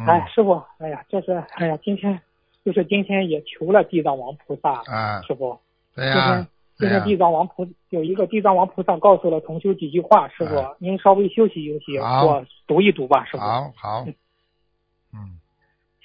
[0.00, 2.18] 嗯哎，师傅，哎呀，这是，哎呀，今天
[2.64, 5.58] 就是今天也求了地藏王菩萨，啊，师傅。
[5.94, 6.46] 对呀今天，
[6.76, 13.38] 今，天地藏王菩有一个地藏王菩萨告诉了同修几句话，师傅啊，您稍微休息休息，我读一读吧，师傅。
[13.38, 14.06] 好好，
[15.12, 15.40] 嗯，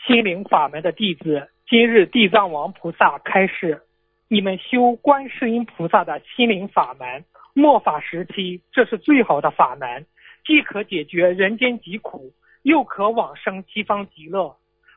[0.07, 3.83] 心灵法门的弟子，今日地藏王菩萨开示，
[4.27, 10.05] 你们修观世音菩萨的心灵法门，末法时期，这是最好的法门，
[10.45, 12.31] 既可解决人间疾苦，
[12.63, 14.55] 又可往生西方极乐。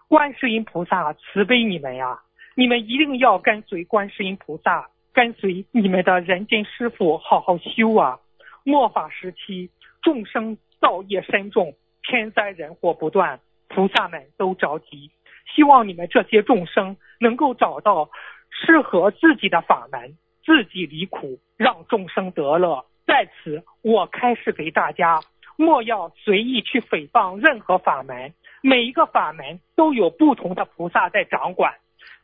[0.09, 2.18] 观世音菩萨慈悲你们呀，
[2.55, 8.18] 你们一定要跟随观世音菩萨，跟随你们的人间师傅好好修啊。
[8.64, 9.68] 末法时期，
[10.01, 15.11] 众生造业深重，天灾人祸不断，菩萨们都着急，
[15.55, 18.09] 希望你们这些众生能够找到
[18.51, 22.87] 适合自己的法门，自己离苦，让众生得乐。
[23.07, 25.21] 在此，我开示给大家，
[25.57, 31.75] 莫要随意去诽谤任何法门，每一个法门都有不同的菩萨在掌管，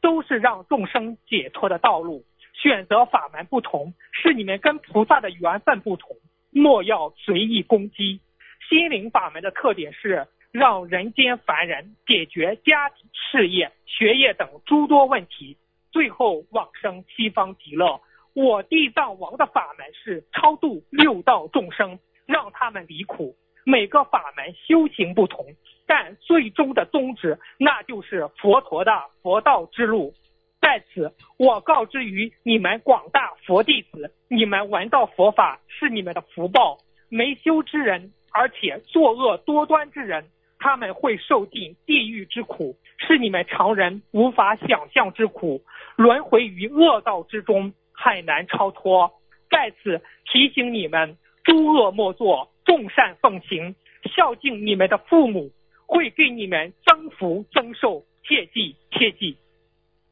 [0.00, 2.24] 都是让众生解脱的道路。
[2.52, 6.16] 选择法门不同，是你们跟菩萨的缘分不同，
[6.50, 8.20] 莫要随意攻击。
[8.68, 15.56] 心灵法门的特点是让人间凡人解决家庭、事业、学业等诸多问题，
[15.92, 18.00] 最后往生西方极乐。
[18.32, 23.36] 我地藏王的法门是超度六道众生，让他们离苦。
[23.64, 25.44] 每个法门修行不同，
[25.86, 28.92] 但最终的宗旨那就是佛陀的
[29.22, 30.14] 佛道之路。
[30.60, 36.78] 在此，我告知于你们广大佛弟子：你们闻到佛法是你们的福报。
[37.10, 40.24] 没修之人，而且作恶多端之人，
[40.58, 45.62] 他们会受尽地狱之苦，是你们常人无法想象之苦，
[45.96, 49.12] 轮回于恶道之中，很难超脱。
[49.50, 52.50] 在此提醒你们：诸恶莫作。
[52.64, 55.50] 众善奉行，孝敬你们的父母，
[55.94, 58.04] 会给你们增福增寿。
[58.26, 59.36] 切记切记，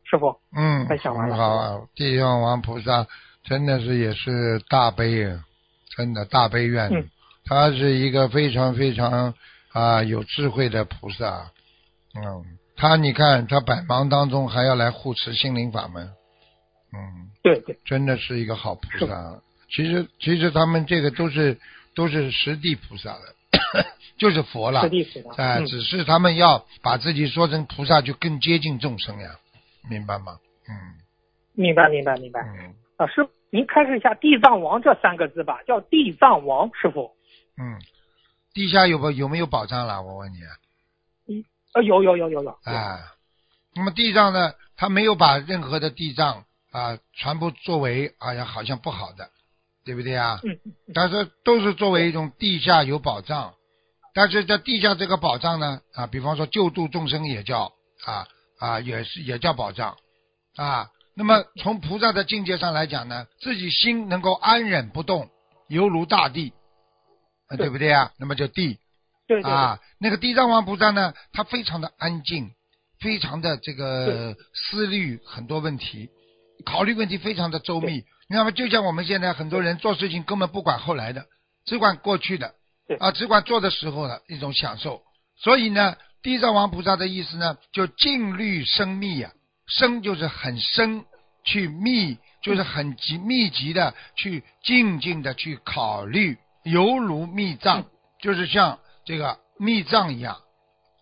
[0.04, 0.36] 师傅。
[0.54, 1.34] 嗯，太想完了。
[1.34, 3.06] 好，地藏王菩萨
[3.42, 5.44] 真的是也是大悲啊，
[5.96, 6.88] 真的大悲愿。
[6.92, 7.08] 嗯。
[7.46, 9.34] 他是一个非常非常
[9.72, 11.50] 啊有智慧的菩萨。
[12.14, 12.44] 嗯。
[12.76, 16.04] 他你看，他百忙当中还要来护持心灵法门。
[16.92, 17.30] 嗯。
[17.42, 17.78] 对对。
[17.84, 19.40] 真的是一个好菩萨。
[19.74, 21.58] 其实其实他们这个都是。
[21.94, 23.34] 都是实地菩萨的，
[24.18, 24.82] 就是佛了。
[24.82, 29.36] 实地菩萨，哎，只是他们要把自己说成菩萨，就更接近众生呀，
[29.88, 30.38] 明白吗？
[30.68, 30.74] 嗯，
[31.54, 32.40] 明白，明白，明白。
[32.40, 37.10] 嗯，啊，师，您开示一下“地藏王”这三个字吧，叫地藏王，师傅。
[37.58, 37.78] 嗯，
[38.54, 40.02] 地下有不有没有宝藏了？
[40.02, 40.38] 我问你。
[41.26, 41.44] 嗯，
[41.74, 42.50] 呃，有有有有有。
[42.64, 42.98] 啊，
[43.74, 44.52] 那么地藏呢？
[44.76, 49.30] 他没有把任何的地藏啊，全部作为啊呀，好像不好的。
[49.84, 50.40] 对不对啊？
[50.44, 50.58] 嗯，
[50.94, 53.54] 但是都是作为一种地下有保障，
[54.14, 57.72] 但是在地下这个保障呢，啊，比方说救度众生也叫
[58.04, 58.26] 啊
[58.58, 59.96] 啊，也是也叫保障
[60.56, 60.88] 啊。
[61.14, 65.28] 那么从菩萨的境界上来讲呢，自己心能够安忍不动，
[65.68, 66.52] 犹如大地，
[67.58, 67.68] 对。
[67.68, 68.12] 不对啊？
[68.18, 68.78] 那么就地，
[69.26, 72.50] 对啊，那个地藏王菩萨呢，他非常的安静，
[73.00, 76.08] 非常的这个思虑很多问题，
[76.62, 78.04] 考虑问题非常的周密。
[78.28, 81.26] 那么就像我们现在很多人做事情根本不管后来的，
[81.66, 82.54] 只管过去的，
[82.98, 85.02] 啊，只管做的时候的一种享受。
[85.36, 89.32] 所以呢，地藏王菩萨的意思呢，就静虑生密呀，
[89.66, 91.04] 生就是很深，
[91.44, 97.84] 去密就是很集密集的去静静的去考虑，犹如密藏，
[98.22, 100.38] 就是像这个密藏一样，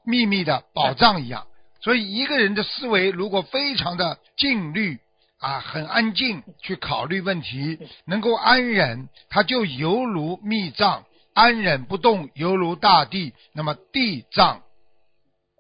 [0.05, 1.47] 秘密的宝藏一样。
[1.81, 4.99] 所以一个人的思维如果非常的静虑。
[5.41, 13.33] 啊，很安静去考虑问题，能够安忍，他就犹如密藏，安忍不动，犹如大地。
[13.55, 14.63] 那么地藏，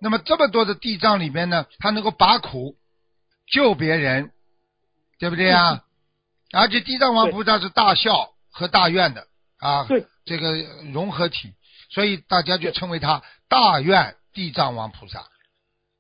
[0.03, 2.77] 那么这么多的地藏里面呢，他能够拔苦
[3.51, 4.33] 救别人，
[5.19, 5.83] 对不对啊？
[6.53, 9.27] 而且地藏王菩萨是大孝和大愿的
[9.61, 9.87] 啊，
[10.27, 10.59] 这个
[10.93, 11.55] 融合体，
[11.91, 15.25] 所以大家就称为他大愿地藏王菩萨。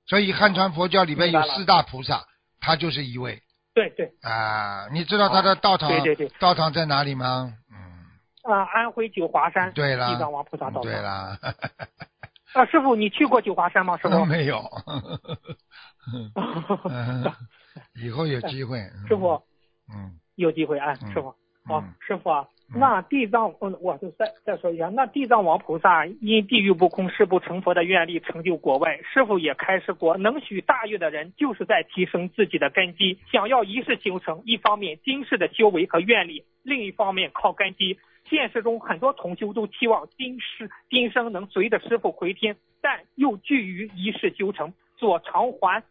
[0.06, 2.26] 所以汉传佛教里面有四大菩萨，
[2.60, 3.42] 他就是一位。
[3.80, 5.88] 对对啊，你知道他的道场？
[5.88, 7.54] 对对对，道场在哪里吗？
[7.70, 9.72] 嗯啊，安徽九华山。
[9.72, 10.82] 对了，地藏王菩萨道场。
[10.82, 11.38] 对了。
[12.52, 13.96] 啊，师傅，你去过九华山吗？
[13.96, 14.62] 师傅没有。
[17.94, 18.80] 以后有机会。
[19.08, 19.40] 师傅。
[19.94, 20.18] 嗯。
[20.34, 21.34] 有机会啊，师傅。
[21.64, 22.44] 好，师傅啊。
[22.72, 37.98] 那地藏，嗯，我就再再说一下，那地藏王菩萨因地狱不空誓不成佛的愿力成就国外，师傅也开示过，能许大愿的人就是在提升自己的根基，想要一世修成，一方面今世的修为和愿力，另一方面靠根基。
[38.28, 45.82] 现实中很多同修都期望今世今生能随着师傅回天，但又惧于一世修成所偿还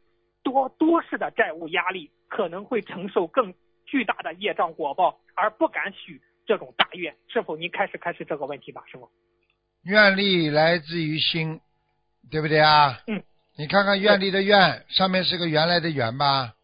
[0.43, 3.53] 多多世的债务压力，可能会承受更
[3.85, 6.21] 巨大的业障果报，而不敢许。
[6.49, 9.07] 这种大愿，是否您开始开始这个问题吧，师傅？
[9.83, 11.61] 愿力来自于心，
[12.31, 12.99] 对不对啊？
[13.05, 13.21] 嗯。
[13.55, 16.55] 你看看愿力的愿，上面是个原来的圆吧？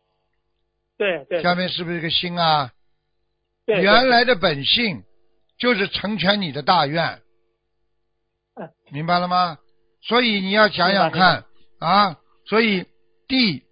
[0.98, 1.44] 对对。
[1.44, 2.72] 下面是不是个心啊？
[3.68, 3.80] 对。
[3.80, 5.04] 原来的本性
[5.60, 7.22] 就是成全你的大愿。
[8.56, 8.68] 嗯。
[8.92, 9.60] 明白了吗？
[10.02, 11.46] 所以你要想想看
[11.78, 12.18] 啊，
[12.48, 12.88] 所以
[13.28, 13.64] 地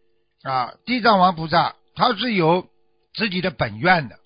[0.43, 2.69] 啊，地藏王菩萨他是有
[3.15, 4.19] 自己的本愿的。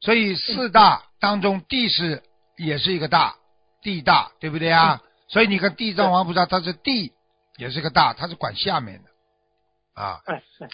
[0.00, 2.22] 所以四大当中，地是
[2.58, 3.36] 也是一个大，
[3.80, 5.00] 地大，对不对啊？
[5.28, 7.14] 所以你看地藏王菩萨，他是地，
[7.56, 10.20] 也是个大，他是管下面的啊。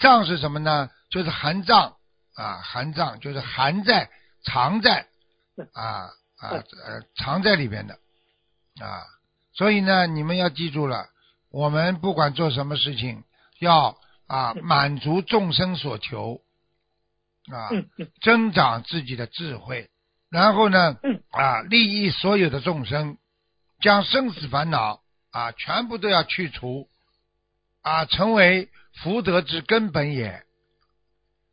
[0.01, 0.89] 藏是什么呢？
[1.09, 1.95] 就是含藏
[2.35, 4.09] 啊，含藏就是含在
[4.43, 5.07] 藏在
[5.71, 7.93] 啊啊呃藏在里边的
[8.81, 9.07] 啊。
[9.53, 11.07] 所以呢，你们要记住了，
[11.49, 13.23] 我们不管做什么事情，
[13.57, 16.41] 要啊满足众生所求。
[17.51, 17.71] 啊，
[18.21, 19.89] 增长自己的智慧，
[20.31, 20.97] 然后呢，
[21.31, 23.17] 啊，利益所有的众生，
[23.81, 26.87] 将生死烦恼啊全部都要去除，
[27.81, 28.69] 啊，成为
[29.03, 30.43] 福德之根本也。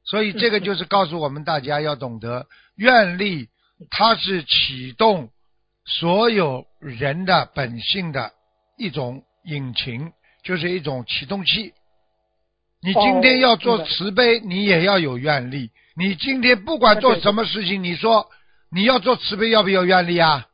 [0.05, 3.49] 所以这个就是告诉我们大家要懂得， 愿力
[3.91, 5.31] 它是启动
[5.85, 8.33] 所有人的本性的
[8.79, 10.13] 一种引擎，
[10.45, 11.75] 就是一种启动器。
[12.81, 15.73] 你今天要做慈悲，你也要有愿力。
[15.97, 18.31] 你今天不管做什么事情，你说
[18.71, 20.47] 你要做慈悲，要不要愿力啊？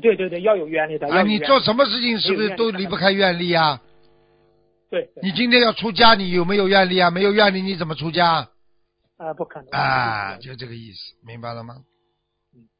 [0.00, 1.08] 对对对，要有愿力的。
[1.08, 3.80] 啊，你做什么事情是不是都离不开愿力啊？
[4.90, 5.08] 对。
[5.22, 7.10] 你今天要出家，你有没有愿力啊？
[7.10, 8.48] 没有愿力，你怎么出家？
[9.16, 9.68] 啊，不可能。
[9.70, 11.76] 啊，就这个意思，明白了吗？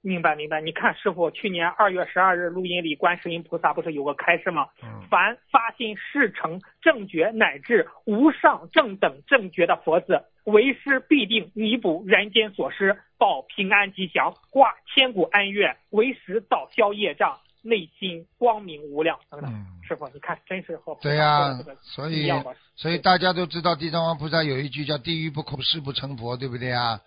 [0.04, 4.66] 明白明白，你看师傅去年二月十二日录音里，观世音菩萨不是有个开示吗？
[5.08, 19.50] 凡发心事成正觉乃至无上正等正觉的佛子，为师必定弥补人间所失，保平安吉祥，挂千古恩怨，为师早消业障，内心光明无量等等。
[19.88, 22.30] 师傅，你看真是和对呀，所以
[22.76, 27.00] 所以大家都知道地藏王菩萨有一句叫“地狱不空，誓不成佛”，对不对啊？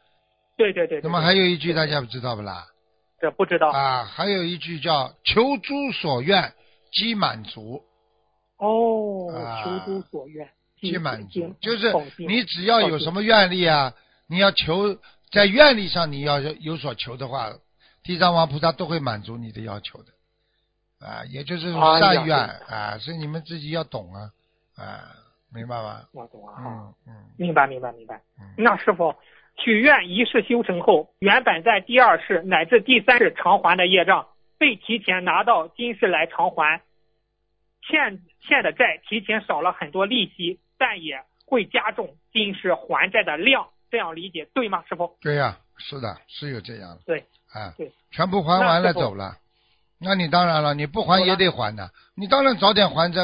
[0.57, 0.99] 对对对。
[1.03, 2.65] 那么还有一句大家不知道不啦？
[3.19, 6.53] 这不知道啊，还有一句叫“求诸所愿，
[6.91, 7.83] 即满足”。
[8.57, 9.27] 哦，
[9.63, 10.47] 求诸所愿，
[10.79, 13.93] 即满足，就是你只要有什么愿力啊，
[14.27, 14.97] 你要求
[15.31, 17.51] 在愿力上你要有所求的话，
[18.03, 20.11] 地藏王菩萨都会满足你的要求的。
[20.99, 24.31] 啊，也就是善愿啊，所以你们自己要懂啊，
[24.75, 25.09] 啊，
[25.51, 26.03] 明白吗？
[26.11, 28.21] 我懂啊，嗯嗯，明白明白明白。
[28.55, 29.15] 那师傅。
[29.59, 36.81] 许愿一世修成后，原本在第二世乃至第三世偿还的业障，被提前拿到今世来偿还，
[37.81, 43.67] 欠欠的债提前少了很多利息，但也会加重今世还债的量。
[43.89, 45.17] 这样理解对吗，师傅？
[45.21, 47.01] 对呀，是的，是有这样的。
[47.05, 47.19] 对，
[47.53, 49.37] 啊，对，全部还完了走了，
[49.99, 53.21] 那你当然了，你不还也得还的，你当然早点还债，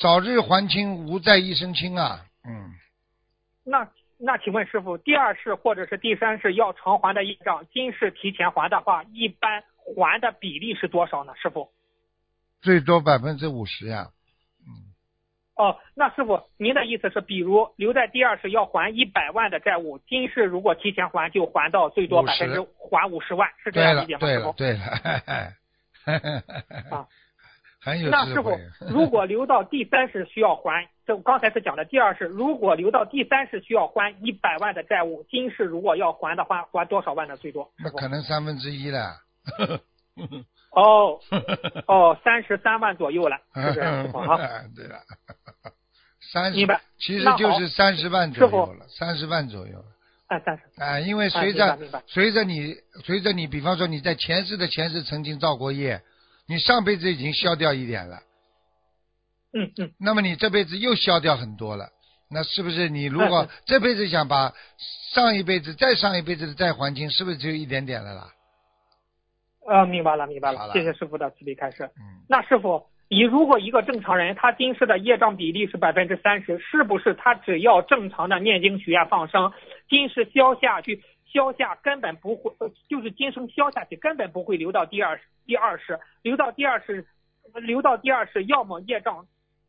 [0.00, 2.24] 早日还清，无债一身轻啊。
[2.48, 2.72] 嗯，
[3.64, 3.88] 那。
[4.24, 11.34] 那请问师傅，第二世或者是第三世要偿还的业障，今世提前还的话，一般还的比例是多少呢？
[11.36, 11.68] 师傅？
[12.62, 14.06] 最多百分之五十呀。
[14.66, 14.94] 嗯。
[15.56, 24.20] 哦，那师傅，您的意思是，比如留在第二世要还一百万的债务，今世如果提前还，就还到最多百分之还五十万，是这样理解吗？
[24.20, 24.80] 对了，对了，
[26.06, 26.96] 对了。
[26.96, 27.06] 啊。
[27.84, 37.70] 很有那师傅 如果留到第三世需要还，这刚才是讲的第二世，如果留到第三世需要还一百万的债务，今世如果要还的话，还多少万的最多？
[37.78, 39.16] 那可能三分之一了。
[40.70, 41.20] 哦
[41.86, 43.82] 哦，三十三万左右了，是不是？
[44.26, 44.36] 好，
[44.74, 44.96] 对了，
[46.32, 46.66] 三十，
[46.98, 49.84] 其实就是三十万左右了，三十万左右了。
[50.28, 50.82] 啊，三十。
[50.82, 56.00] 啊，因为随着随着你随着你，比方说你在前世的前世曾经造过业。
[56.46, 58.18] 你上辈子已经消掉一点了，
[59.52, 61.88] 嗯嗯，那么你这辈子又消掉很多了，
[62.30, 64.52] 那是不是你如果这辈子想把
[65.14, 68.28] 上一辈子再上一辈子的债还清，是不是只有一点点了啦？
[69.66, 71.84] 呃，明白了明白了，谢谢师傅的慈悲开示。
[71.96, 79.50] 嗯，那师傅，你如果一个正常人，他今世的业障比例是百分之三十，是不是他只要正常的念经许愿放生，
[79.88, 81.02] 今世消下去？
[81.34, 82.54] 消下根本不会，
[82.88, 87.04] 就是今生消下去，根本不会留到第二第二世，留到第二世，
[87.66, 89.26] 留到第二世，要么业障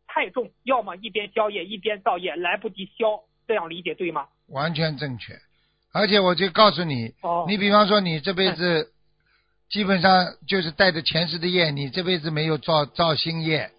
[0.07, 4.27] 太重，要么一边消业一边造业，来不及消，这样理解对吗？
[4.49, 5.33] 完全正确，
[5.91, 7.15] 而且我就告诉你，
[7.47, 8.91] 你比方说你这辈子
[9.71, 13.71] 基本上就是带着前世的业，你这辈子没有造造新业，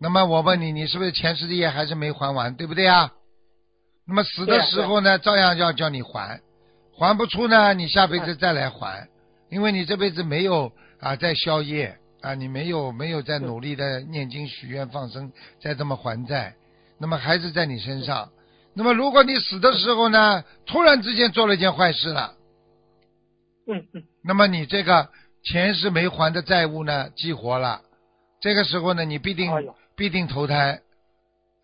[0.00, 3.12] 那么我问你，你是不是前世的业还是没还完，对不对啊？
[4.06, 6.40] 那么死的时候呢，照样要叫你还。
[7.02, 9.08] 还不出呢，你下辈子再来还，
[9.50, 16.54] 因为你这辈子没有啊在消业啊，你没有没有在努力的念经许愿放生，再这么还债，
[16.98, 18.30] 那么还是在你身上。
[18.74, 22.34] 那么如果你死的时候呢，突然之间做了一件坏事了，
[23.66, 25.08] 嗯嗯，那么你这个
[25.42, 27.80] 前世没还的债务呢激活了，
[28.40, 29.50] 这个时候呢，你必定
[29.96, 30.80] 必定投胎。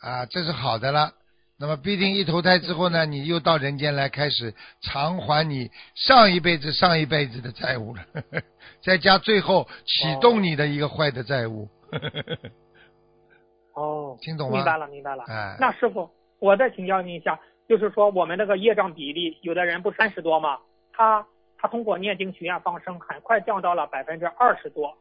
[0.01, 1.13] 啊，这是好的了。
[1.61, 8.03] 那么必定一投胎之后呢，你又到人间来开始偿还你上一辈子、上一辈子的债务了，
[8.81, 11.69] 再加最后启动你的一个坏的债务。
[13.75, 14.57] 哦，听懂了？
[14.57, 15.25] 明白了，明白了。
[15.27, 16.09] 哎，那师傅，
[16.39, 20.59] 我再请教您一下，就是说我们那个业障比例，有的人不三十多吗？
[20.93, 21.27] 他
[21.59, 24.97] 他通过念经许愿放生，很快降到了百分之二十多。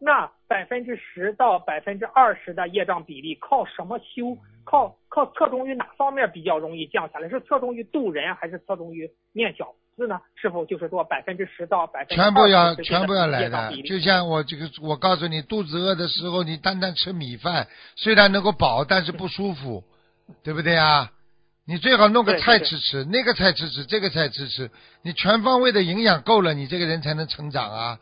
[0.00, 4.38] 那百分之十到百分之二十的业障比例靠什么修？
[4.64, 7.28] 靠靠侧重于哪方面比较容易降下来？
[7.30, 10.20] 是侧重于渡人，还是侧重于念小字呢？
[10.34, 13.72] 是否就是说百分之十到百分之全部要全部要来的？
[13.82, 19.82] 就像我这个，我告诉你，肚子饿的时候，你单单吃米饭，虽然能够饱，但是不舒服，
[20.44, 21.12] 对不对啊？
[21.66, 24.70] 你最好弄个菜吃吃，那个菜吃吃，这个菜吃吃，
[25.02, 27.98] 你全方位的营养够了，你这个人才能成长啊。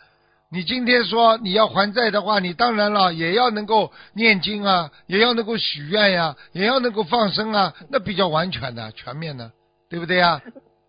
[0.49, 9.51] 你今天说你要还债的话，你当然了也要能够念经啊，也要能够许愿呀，也要能够放生啊，那比较完全的、全面的，
[9.91, 10.41] 对不对呀？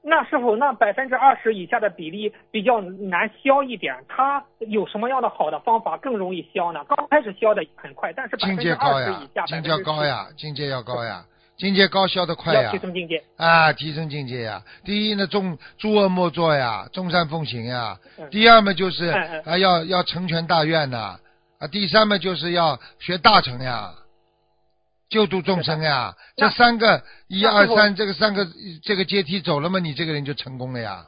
[0.04, 6.82] 那师傅，那百分之二十以下的比例比较难消一点，它有什么样的好的方法更容易消呢？
[6.88, 11.26] 刚开始消的很快，但是百境界高呀境界高呀，境界要高呀，
[11.58, 13.24] 境界高消得快要呀提升境界。
[13.36, 14.64] 啊，提升境界呀。
[14.86, 18.00] 第一呢，众诸恶莫作呀，众善奉行呀。
[18.18, 19.06] 嗯第二嘛，就是
[19.44, 21.20] 啊，要要成全大愿呐。
[21.60, 23.92] 啊，第三嘛，就是要学大成呀，
[25.10, 26.16] 救度众生呀。
[26.36, 28.48] 这三个一二三，这个三个
[28.84, 31.08] 这个阶梯走了嘛，你这个人就成功了呀。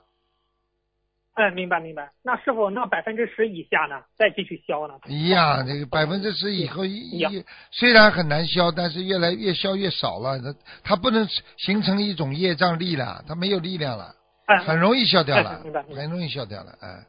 [1.40, 2.12] 嗯，明白明白。
[2.22, 4.02] 那是否，那百分之十以下呢？
[4.18, 4.96] 再继续消呢？
[5.08, 7.32] 一样，这个百分之十以后一一样
[7.72, 10.38] 虽然很难消，但是越来越消越少了。
[10.38, 11.26] 它它不能
[11.56, 14.14] 形成一种业障力了，它没有力量了，
[14.48, 17.06] 嗯，很容易消掉哎了明，白很容易消掉了，哎。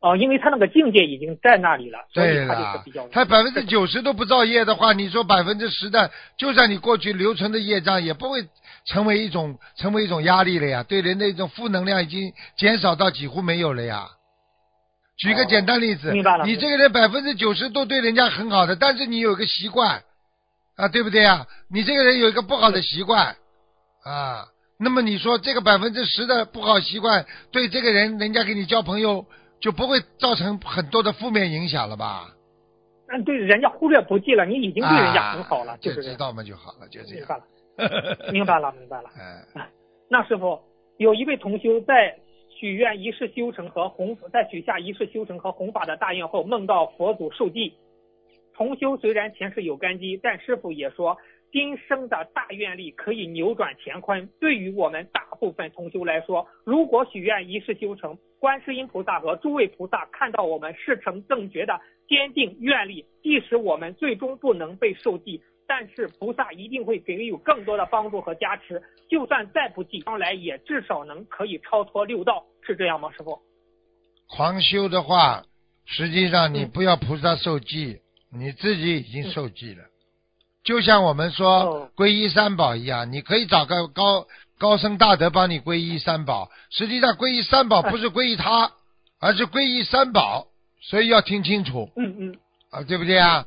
[0.00, 8.48] 哦，因为他那个境界已经在那里了，所以他就是比较，他百分之九十都不造业的话，你说百分之十的，就算你过去留存的业障，也不会
[8.86, 10.82] 成为一种成为一种压力了呀。
[10.82, 14.08] 对人的一种负能量已经减少到几乎没有了呀。
[15.18, 20.02] 举个哦简单例子，明白了你这个人百分之九十都对人家很好的，但是你有个习惯
[20.76, 21.46] 啊，对不对呀？
[21.68, 23.36] 你这个人有一个不好的习惯
[24.02, 24.46] 啊，
[24.78, 29.26] 那么你说这个百分之十的不好习惯，对这个人，人家跟你交朋友
[29.60, 32.34] 就不会造成很多的负面影响了吧？
[33.08, 36.02] 嗯，对，人家忽略不计了，你已经对人家很好了，啊就是。
[36.02, 37.26] 知道嘛就好了，就这样。
[37.26, 37.44] 明白了，
[38.32, 39.10] 明白了，明白了。
[39.54, 39.68] 哎，
[40.08, 40.60] 那师傅，
[40.96, 42.16] 有一位同修在
[42.48, 47.74] 许愿一世修成和弘在许下一世修成和弘法的大愿后，梦到佛祖受记。
[48.54, 51.16] 同修虽然前世有根基，但师傅也说，
[51.52, 54.28] 今生的大愿力可以扭转乾坤。
[54.38, 73.38] 对于我们大部分同修来说，如果许愿一世修成，观世音菩萨和诸位菩萨看到我们事成正觉的坚定愿力，即使我们最终不能被受记，但是菩萨一定会给予更多的帮助和加持，就算再不济，将来也至少能可以超脱六道，是这样吗，师傅？
[74.28, 75.42] 狂修的话，
[75.84, 78.00] 实际上你不要菩萨受记，
[78.32, 79.89] 你自己已经受记了。
[80.62, 84.26] 就像我们说哦皈依三宝一样，你可以找个高
[84.58, 86.50] 高僧大德帮你皈依三宝。
[86.70, 88.72] 实际上皈依三宝不是皈依他，
[89.18, 90.48] 而是皈依三宝，
[90.82, 92.38] 所以要听清楚嗯嗯，
[92.70, 93.46] 啊，对不对啊？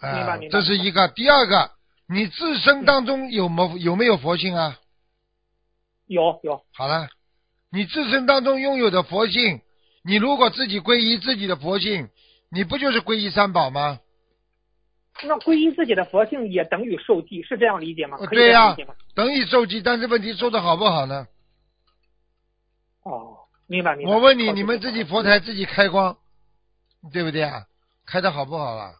[0.00, 1.08] 啊这是一个。
[1.08, 1.70] 第二个，
[2.08, 4.78] 你自身当中有没有没有佛性啊？
[6.06, 7.08] 有有，好了，
[7.70, 9.60] 你自身当中拥有的佛性，
[10.02, 12.08] 你如果自己皈依自己的佛性，
[12.50, 14.00] 你不就是皈依三宝吗？
[15.22, 18.18] 那皈依自己的佛性也等于受记，是这样理解吗？
[18.30, 18.94] 对呀这样理解吗？
[19.14, 21.26] 等于受记，但是问题做的好不好呢？
[23.02, 24.12] 哦，明白明白。
[24.14, 26.16] 我问你，你们自己佛台自己开光，
[27.12, 27.64] 对不对啊？
[28.06, 28.92] 开的好不好啊？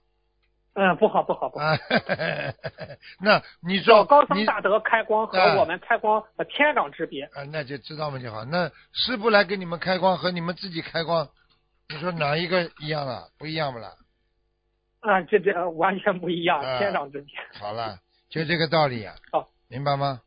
[0.74, 1.64] 嗯，不好不好不好。
[1.64, 1.76] 啊，
[3.20, 7.24] 那你找说你高僧大德开光和啊我们开光呃天壤之别。
[7.24, 8.44] 啊，那就知道嘛就好。
[8.44, 11.28] 那师傅来给你们开光和你们自己开光，
[11.88, 13.30] 你说哪一个一样了？
[13.36, 13.92] 不一样不啦？
[15.00, 17.34] 啊，这这呃完全不一样，啊天壤之别。
[17.58, 17.98] 好了，
[18.28, 20.20] 就这个道理呀、好明白吗？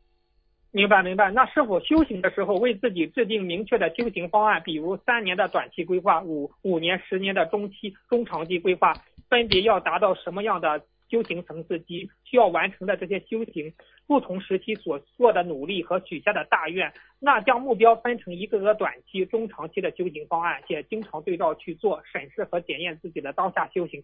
[0.72, 1.30] 明白明白。
[1.30, 8.92] 那是否修行的时候，为自己制定明确的修行方案，比如三年的短期规划，五五年、十年的中期、中长期规划，
[9.28, 13.72] 分别要达到什么样的修行层次及需要完成的这些修行，
[14.08, 24.02] 不同时期所做的努力和许下的大愿，那将目标分成一个个短期、中长期的修行方案，且经常对照去做审视和检验自己的当下修行，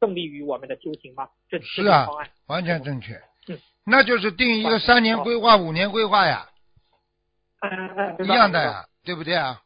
[0.00, 1.28] 更利于我们的修行吗？
[1.48, 2.28] 这是啊方案。
[2.46, 3.14] 完全正确
[3.48, 3.58] 嗯。
[3.84, 6.48] 那就是定一个三年规划、五年规划呀，
[7.60, 9.60] 嗯嗯，一样的呀，对不对啊？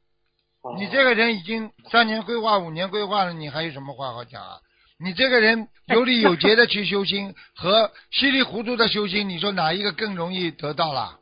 [0.79, 4.59] 你这个人已经三年规划、五年规划了，你还有什么话好讲啊？
[4.99, 11.19] 你这个人有理有节的去修心和稀里糊涂的修心，你说哪一个更容易得到了？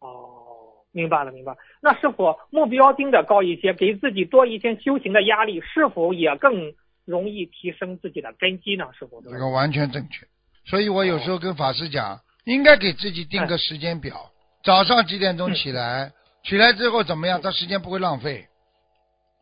[0.00, 1.58] 哦，明白了，明白了。
[1.80, 6.72] 那是否目标定的高一些，给自己多一些修行的压力，是否也更
[7.10, 8.84] 容易提升自己的根基呢？
[8.96, 9.20] 是否？
[9.22, 10.26] 这个完全正确。
[10.64, 14.30] 所以我有时候跟法师讲，应该给自己定个时间表，
[14.62, 16.12] 早上几点钟起来，
[16.44, 18.46] 起来之后怎么样，这时间不会浪费。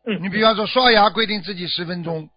[0.07, 2.29] 嗯，你比方说刷牙，规定自己十分钟，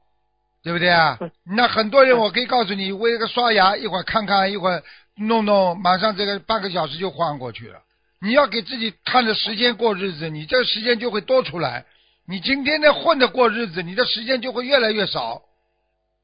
[0.62, 1.18] 对不对啊？
[1.44, 4.82] 那很多人，我可以告诉你，为了个刷牙，一会儿看看，一会儿
[5.16, 7.80] 弄弄，马上这个半个小时就晃过去了。
[8.20, 11.86] 你要给自己看着时间过日子，你这个时间就会多出来。
[12.24, 15.42] 你今天的混着过日子，你的时间就会越来越少，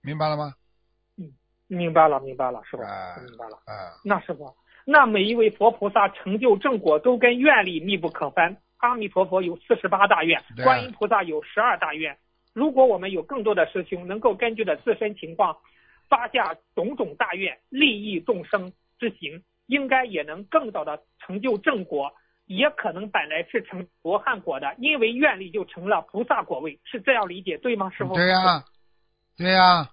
[0.02, 0.54] 明白了吗？
[1.16, 1.32] 嗯
[1.66, 3.56] 明白了，明白了，师傅，哎明白了。
[3.66, 8.56] 啊，那师傅，那每一位佛菩萨成就正果都跟愿力密不可分。
[8.78, 12.16] 阿弥陀佛有四十八大愿，啊观音菩萨有十二大愿。
[12.54, 15.56] 如果我们有更多的师兄能够根据的自身情况
[16.08, 22.12] 发下种种大愿，利益众生之行，应该也能更早的成就正果，
[22.48, 28.14] 也可能本来是成罗汉果的，因为愿力就成了菩萨果位，是这样理解对吗，师傅？
[28.14, 28.64] 对呀、
[29.36, 29.90] 对呀、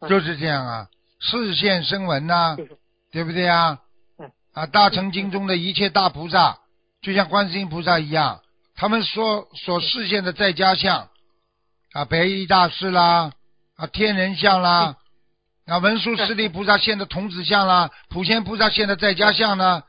[0.00, 0.08] 嗯。
[0.08, 0.88] 就是这样啊，
[1.20, 2.76] 视线声闻呐、就是。
[3.12, 3.78] 对不对呀？
[4.18, 4.32] 嗯。
[4.54, 6.58] 啊，大乘经中的一切大菩萨，
[7.02, 8.40] 就像观世音菩萨一样，
[8.74, 11.10] 他们所所视现的在家相，
[11.92, 13.32] 啊，白衣大士啦，
[13.76, 14.96] 啊，天人相啦，
[15.66, 19.82] 啊，文殊师利菩萨现的童子相啦，普贤菩萨现的在家相呢，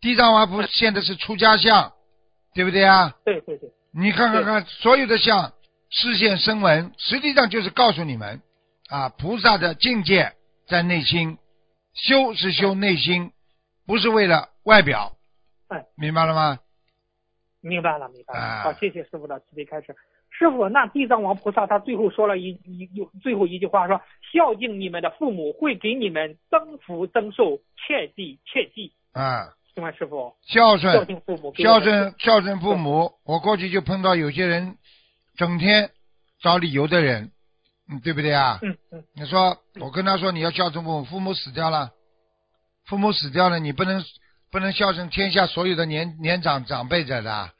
[0.00, 1.92] 地藏王菩萨现在是出家相，
[2.54, 3.16] 对不对啊？
[3.24, 5.52] 对对对，你看看看，所有的相
[5.90, 8.40] 视线声闻，实际上就是告诉你们
[8.88, 10.32] 啊，菩萨的境界
[10.66, 11.38] 在内心，
[11.94, 13.32] 修是修内心，
[13.86, 15.12] 不是为了外表。
[15.68, 16.58] 哎，明白了吗？
[17.60, 18.40] 明白了明白了。
[18.40, 19.96] 啊好，谢谢师傅的慈悲开示。
[20.30, 24.00] 师傅，那地藏王菩萨他最后说了一一有最后一句话说，
[24.32, 28.92] 孝敬你们的父母会给你们增福增寿，切记切记。
[29.12, 33.12] 啊，请问师傅，孝孝顺，敬父母，孝顺，孝顺父母。
[33.24, 34.76] 我过去就碰到有些人，
[35.36, 35.90] 整天
[36.42, 37.30] 找理由的人，
[37.90, 38.58] 嗯，对不对啊？
[38.62, 41.90] 嗯嗯，你说，我跟他说你要孝顺父母，父母死掉了，
[42.86, 44.04] 父母死掉了，你不能
[44.50, 47.50] 不能孝顺天下所有的年年长长辈者的，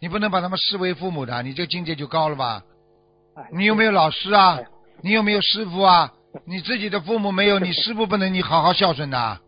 [0.00, 2.62] 你不能把他们视为父母的，你这境界就高了吧？
[3.36, 4.66] 哎你有没有老师啊哎？
[5.02, 6.12] 你有没有师傅啊？
[6.44, 9.40] 你自己的父母没有，你师傅不能你好好孝顺的，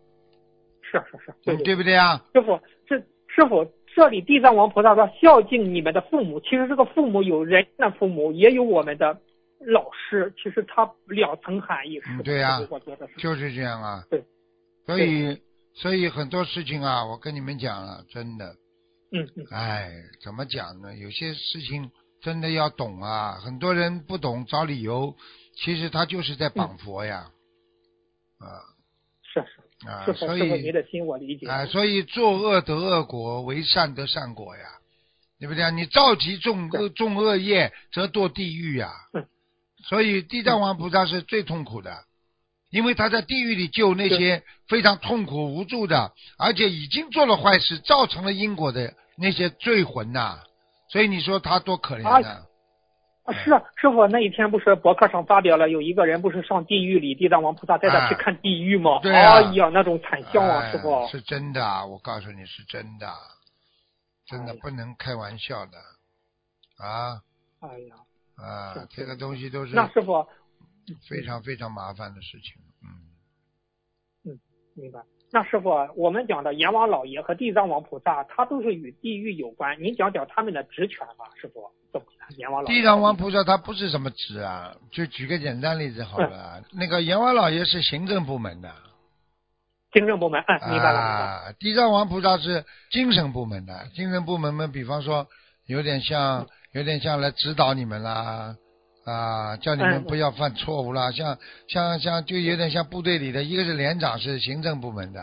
[0.91, 2.25] 是是是，对对对不对啊？
[2.35, 3.65] 师傅，这师傅
[3.95, 9.21] 这里地藏王菩萨说孝敬你们的父母，其实这个父母有人的父母，也有我们的
[9.61, 12.01] 老师，其实它两层含义。
[12.01, 12.61] 是嗯对呀。
[13.17, 14.03] 就是这样啊。
[14.11, 14.25] 对。
[14.87, 15.41] 所以，
[15.75, 18.57] 所以很多事情啊，我跟你们讲了，真的，
[19.13, 19.93] 嗯嗯，哎，
[20.25, 20.97] 怎么讲呢？
[20.97, 25.15] 有些事情真的要懂啊，很多人不懂找理由，
[25.55, 27.31] 其实他就是在绑佛呀，
[28.39, 28.47] 啊
[29.23, 31.47] 是是啊，所以的心我理解。
[31.47, 34.63] 啊，所以作恶得恶果，为善得善果呀，
[35.39, 35.71] 对不对啊？
[35.71, 39.25] 你召集众恶众恶业，则堕地狱呀嗯。
[39.85, 42.05] 所以地藏王菩萨是最痛苦的，
[42.71, 50.41] 因为他在地狱里救那些非常痛苦无助的，而且已经做了坏事，造成了因果的那些罪魂呐、
[50.91, 52.29] 所以你说他多可怜啊啊！
[52.29, 52.43] 啊
[53.45, 58.99] 是啊师傅，那一天不是博客上发表了，有一个人不是上地狱里，地藏王菩萨带他去看地狱吗？
[59.03, 61.07] 对啊哎呀，那种惨象啊，哎师傅。
[61.09, 63.13] 是真的啊，我告诉你是真的，
[64.27, 65.79] 真的不能开玩笑的
[66.79, 67.21] 啊
[67.61, 67.97] 哎呀，
[68.37, 68.87] 啊！
[68.91, 70.27] 这个东西都是那师傅
[71.09, 74.41] 非常非常麻烦的事情，嗯嗯，
[74.75, 75.01] 明白。
[75.33, 79.81] 那师傅，我们讲的阎王老爷和地藏王菩萨，他都是与地狱有关。
[79.83, 81.71] 您讲讲他们的职权吧，师傅。
[81.93, 82.07] 怎么
[82.37, 82.75] 阎王老爷？
[82.75, 88.73] 地藏王菩萨他不是什么职啊，就举个简单例子好了啊，那个阎王老爷是行政部门的，
[89.93, 90.99] 行政部门，嗯，明白了。
[91.01, 95.27] 啊，地藏王菩萨是精神部门的，精神部门嘛，比方说
[95.67, 98.57] 有点像，有点像来指导你们啦，
[99.05, 101.39] 啊，叫你们嗯不要犯错误啦，像
[101.69, 105.23] 像像就有点像部队里的，一个是连长是行政部门的，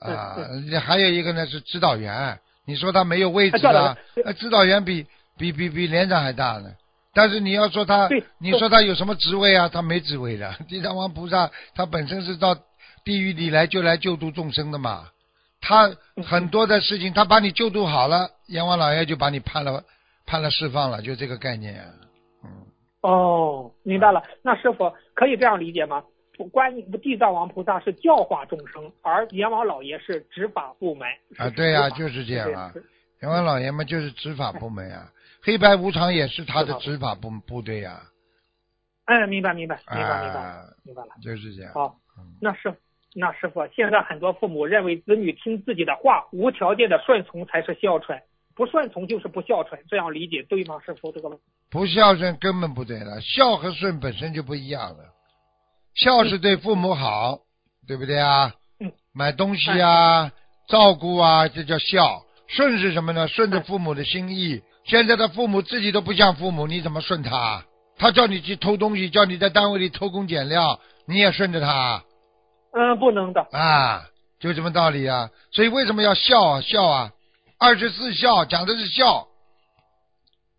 [0.00, 0.36] 啊，
[0.80, 5.06] 还有一个呢是指导员，你说他没有位置啊教导啊员，呃指导员比
[5.38, 6.70] 比比比连长还大呢。
[7.14, 9.68] 但是你要说他，你说他有什么职位啊？
[9.68, 10.54] 他没职位的。
[10.66, 12.56] 地藏王菩萨他本身是到
[13.04, 15.08] 地狱里来就来救度众生的嘛，
[15.60, 15.90] 他
[16.24, 19.84] 很多的事情，他把你救度好了，阎王老爷就把你判了
[20.24, 21.84] 判了释放了，就这个概念。
[21.84, 22.08] 嗯，
[23.02, 24.22] 哦，明白了。
[24.42, 26.02] 那师傅可以这样理解吗？
[26.50, 31.06] 观音地藏王菩萨是教化众生，而阎王老爷是执法部门。
[31.36, 32.72] 啊，对呀、就是这样啊。
[33.20, 38.00] 阎王老爷嘛就是执法部门啊、黑白无常也是他的执法部部队呀、
[39.04, 41.10] 嗯，明白明白明白明白啊，明白了。
[41.22, 41.72] 就是这样。
[41.74, 42.74] 好嗯，那是
[43.14, 48.20] 那师傅，现在很多父母认为子女听自己的话，无条件的顺从才是孝顺，
[48.54, 50.78] 不顺从就是不孝顺，这样理解对吗？
[50.84, 54.98] 师傅，这个问题不孝顺根本不对了，孝和顺本身就不一样了。
[55.94, 57.38] 孝是对父母好，
[57.86, 58.52] 对不对啊？
[58.80, 58.92] 嗯。
[59.14, 60.30] 买东西啊，
[60.68, 62.22] 照顾啊，这叫孝。
[62.48, 63.28] 顺是什么呢？
[63.28, 64.60] 顺着父母的心意。
[64.84, 67.64] 现在的父母自己都不像父母，你怎么顺他？
[67.96, 72.02] 他叫你去偷东西，叫你在单位里偷工减料，你也顺着他
[72.72, 73.46] 嗯，不能的。
[73.52, 74.04] 啊？
[74.40, 75.30] 就这么道理啊。
[75.52, 76.60] 所以为什么要孝啊？
[76.60, 77.12] 孝啊，
[77.62, 79.28] 二十四孝讲的是孝，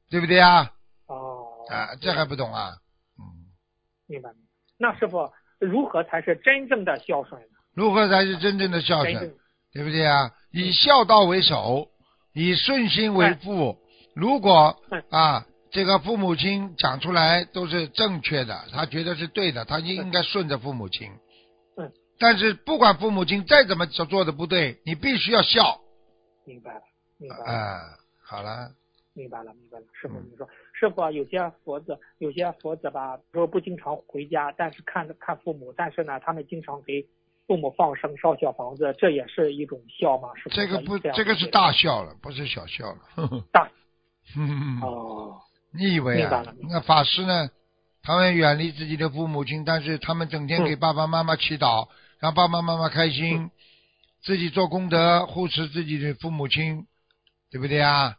[0.10, 0.72] 对不对啊？
[1.08, 2.78] 哦，啊，这还不懂啊？
[3.20, 3.52] 嗯。
[4.08, 4.30] 明白。
[4.80, 5.30] 那师傅，
[5.60, 7.48] 如何才是真正的孝顺呢？
[7.76, 9.36] 如何才是真正的孝顺，
[9.74, 10.32] 对不对啊？
[10.54, 11.90] 以孝道为首，
[12.34, 13.78] 以顺心为父。
[14.16, 21.12] 如果嗯啊，这个父母亲讲出来都是正确的，他觉得是对的，他就应该顺着父母亲。
[21.78, 21.92] 嗯。
[22.18, 25.82] 但是不管父母亲再怎么做做的不对，你必须要孝。
[26.46, 26.82] 明白了，
[27.24, 27.44] 明白了。
[27.46, 27.80] 啊，
[28.22, 28.70] 好了，
[29.14, 37.08] 明白了，明白了，师傅，嗯你说，师傅啊，有些佛子，有些佛子吧，说不经常回家，但是看着看父母，但是呢，他们经常给
[37.48, 40.30] 父母放生、烧小房子，这也是一种孝吗？
[40.36, 43.00] 师傅，这个不，这个是大孝了，不是小孝了。
[43.16, 43.72] 呵呵大
[44.36, 45.40] 嗯， 哦，
[45.74, 46.44] 你以为啊？
[46.70, 47.50] 那法师呢？
[48.06, 51.88] 他们远离自己的父母亲，但是他们整天嗯给爸爸妈妈祈祷，
[52.20, 53.52] 让爸爸妈妈开心，嗯
[54.24, 56.86] 自己做功德，护持自己的父母亲，
[57.54, 58.16] 对不对啊？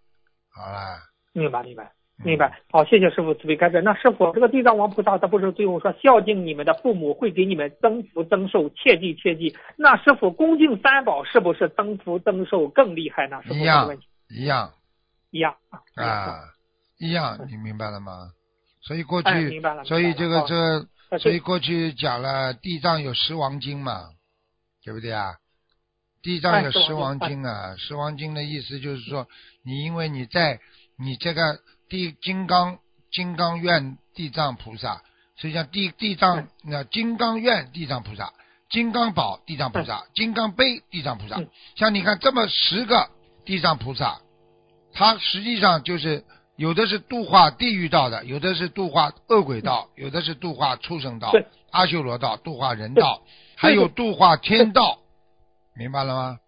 [0.49, 0.97] 好了，
[1.33, 2.57] 明白明白嗯明白。
[2.71, 3.83] 好，谢谢师傅慈悲开示。
[3.83, 9.57] 那师傅，这个地藏王菩萨他不是最后说孝敬你们的父母会给你们增福增寿，切记切记。
[9.77, 13.43] 那师傅恭敬三宝是不是增福增寿更厉害呢？
[13.43, 14.73] 师一样一样
[15.33, 15.57] 一样
[15.97, 16.39] 啊
[16.99, 18.31] 一样你明白了吗？
[18.83, 24.11] 所以过哎去明白了，所以这个这，所以过去讲了地藏有十王经嘛，
[24.85, 25.35] 对不对啊？
[26.25, 29.29] 地藏有哎十十王王经经啊，十王经的意思就是说，
[29.63, 30.59] 你因为你在
[30.99, 32.79] 你这个地金刚
[33.13, 35.03] 金刚院地藏菩萨，
[35.37, 38.33] 实际上地地藏那金刚院地藏菩萨，
[38.71, 41.37] 金刚宝地藏菩萨，金刚杯地藏菩萨。
[41.37, 43.11] 嗯，像你看这么十个
[43.45, 44.21] 地藏菩萨，
[44.95, 46.25] 它实际上就是
[46.57, 51.31] 有的是度化地狱道的，有的是度化恶鬼道，有的是度化畜生道、
[51.71, 53.23] 阿修罗道、度化人道，
[53.57, 55.01] 还有度化天道，
[55.77, 56.39] 明白了吗？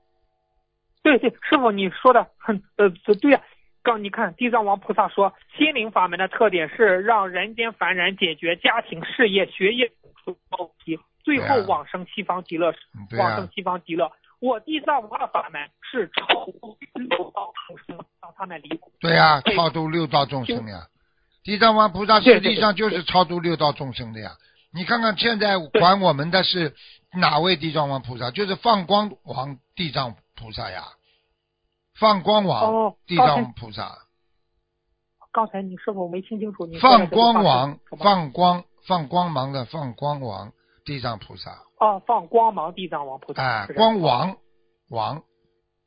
[1.02, 2.88] 对对，师傅你说的很呃
[3.20, 3.40] 对呀、
[3.82, 9.88] 刚你看地藏王菩萨说，心灵法门的特点是让人间凡人解决家庭、事业、学业
[10.24, 12.74] 等问题，最后对啊往生西方极乐，
[13.18, 14.10] 往生，西方极乐。
[14.40, 18.92] 我地藏王的法门是超度六道众生，让他们离苦。
[19.00, 20.86] 对呀、对超度六道众生呀。
[21.42, 24.32] 地藏王菩萨实对对际上就是超度六道众生的呀。
[24.76, 26.74] 你看看现在管我们的是
[27.14, 28.30] 哪位地藏王菩萨？
[28.30, 30.84] 就是放光王地藏菩萨呀，
[31.98, 33.96] 放光王哦，地藏菩萨。
[35.32, 36.66] 刚才你是否没听清楚？
[36.66, 40.52] 你放光王放光放光芒的放光王
[40.84, 43.42] 地藏菩萨，哦，放光芒地藏王菩萨。
[43.42, 44.36] 哎，光王
[44.90, 45.22] 王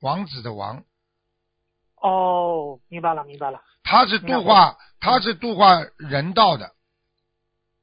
[0.01, 0.83] 王子的王，
[2.01, 3.61] 哦，明白了，明白了。
[3.83, 6.71] 他是度化他是度化人道的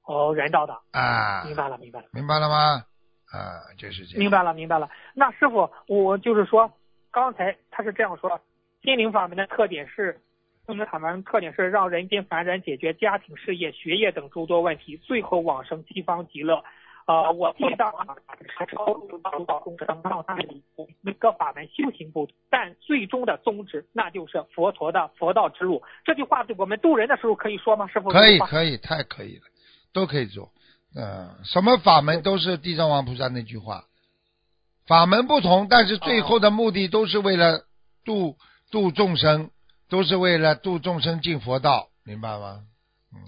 [0.07, 2.07] 哦，人道的，啊，明白了，明白了。
[2.13, 2.85] 明白了吗？
[3.33, 4.19] 啊，就是这样。
[4.21, 4.89] 明白了，明白了。
[5.15, 6.73] 那师傅，我就是说，
[7.11, 8.41] 刚才他是这样说，
[8.83, 10.21] 心灵法门的特点是，
[10.67, 16.63] 心灵法门特点是让人间凡人解决家庭、事业、学业等诸多问题，最后往生西方极乐。
[17.07, 17.93] 呃，我地藏
[18.59, 25.81] 是超度到到众生，让他们离苦每个法门修行不同，但最终的宗旨那就是佛陀的佛道之路。
[26.05, 27.87] 这句话对我们渡人的时候可以说吗？
[27.87, 28.09] 师傅？
[28.11, 29.43] 可以可以，太可以了，
[29.97, 30.51] 都可以做。
[30.95, 33.85] 嗯，什么法门都是地藏王菩萨那句话，
[34.87, 37.65] 法门不同，但是最后的目的都是为了
[38.05, 38.37] 度
[38.71, 39.51] 度众生，
[39.89, 42.61] 都是为了度众生进佛道，明白吗？
[43.15, 43.19] 嗯，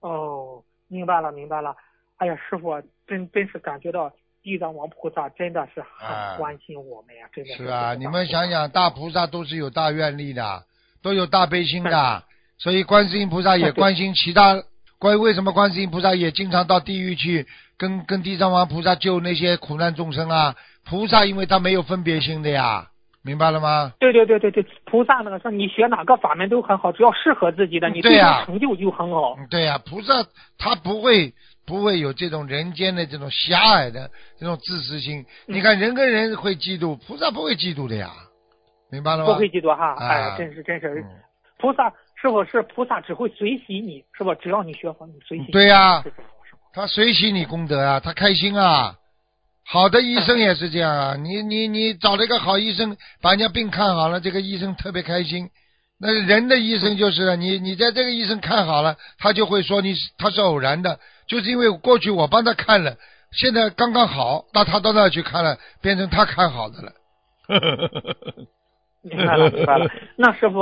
[0.00, 1.76] 哦，明白了，明白了。
[2.16, 10.64] 哎呀，师傅啊，真真是感觉到地藏王菩萨真的是啊很关心我们呀，真的是是啊，你们想想，大菩萨都是有大愿力的，
[11.02, 12.24] 都有大悲心嗯的，
[12.58, 14.62] 所以观世音菩萨也 关心其他。
[15.02, 17.44] 关为什么观世音菩萨也经常到地狱去
[17.76, 20.54] 跟跟地藏王菩萨救那些苦难众生啊？
[20.88, 22.86] 菩萨因为他没有分别心的呀，
[23.24, 23.92] 明白了吗？
[23.98, 29.34] 对对对对对，菩萨那个说你学哪个法门都很好，只要适合自己的，你最对呀成就就很好。
[29.38, 30.24] 嗯，对呀、菩萨
[30.56, 31.34] 他不会
[31.66, 35.26] 不会有这种人间的这种狭隘的这种自私心。
[35.48, 38.10] 嗯你看人跟人会嫉妒，菩萨不会嫉妒的呀，
[38.88, 39.32] 明白了吗？
[39.32, 41.10] 不会嫉妒哈，啊哎，真是真是，嗯
[41.58, 41.92] 菩萨
[42.22, 44.32] 师傅是菩萨只会随喜你，是吧？
[44.36, 45.50] 只要你学佛，你随喜你。
[45.50, 46.04] 对呀
[46.72, 48.94] 他随喜你功德啊，他开心啊。
[49.64, 55.50] 好的医生也是这样啊，你你你找了一个好医生，把人家病看好了，这个医生特别开心。
[55.98, 62.96] 那人的医生就是你，你在这个医生看好了，他就会说你是他是偶然的，就是因为过去我帮他看了，
[63.32, 66.92] 现在刚刚好，那他到那去看了，变成他看好的了。
[69.02, 69.90] 明白了，明白了。
[70.16, 70.60] 那师傅，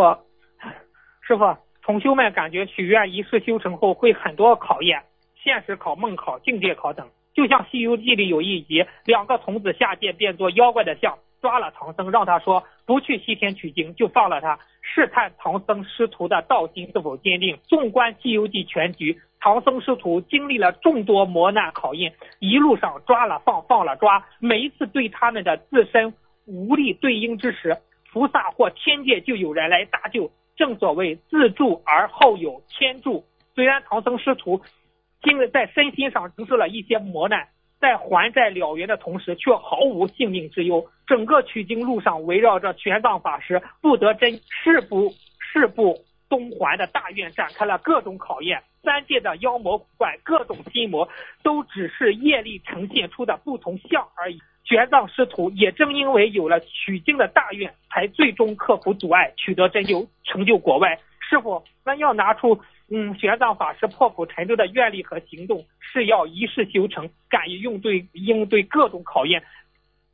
[1.30, 5.04] 师傅，同修们感觉许愿仪式修成后会很多考验，
[5.40, 7.08] 现实考、梦考、境界考等。
[7.34, 17.56] 就像《西游记》里有一集，两个童子下界变作妖怪的像，抓了唐僧，让他说不去西天取经，就放了他，试探唐僧师徒的道心是否坚定。
[17.68, 26.12] 纵观《西游记》全局，唐僧师徒经历了众多磨难考验，一路上抓了放，放了抓，每一次对他们的自身
[26.46, 27.76] 无力对应之时，
[28.12, 30.28] 菩萨或天界就有人来搭救。
[30.60, 33.24] 正所谓自助而后有天助。
[33.54, 34.60] 虽然唐僧师徒
[35.22, 37.48] 因为在身心上承受了一些磨难，
[37.80, 40.86] 在还债了缘的同时，却毫无性命之忧。
[41.06, 45.96] 整个取经路上，围绕着玄奘法师不得真誓不誓不
[46.28, 48.62] 东还的大愿，展开了各种考验。
[48.82, 51.08] 三界的妖魔鬼怪、各种心魔，
[51.42, 54.38] 都只是业力呈现出的不同相而已。
[54.64, 61.00] 玄奘师徒也正因为有了取经的大愿，才最终克服阻碍，取得真就，成就国外。
[61.28, 69.42] 师傅，那要拿出嗯玄奘法师破釜沉舟的愿力和行动，是要一世修成，敢于用对应对各种考验，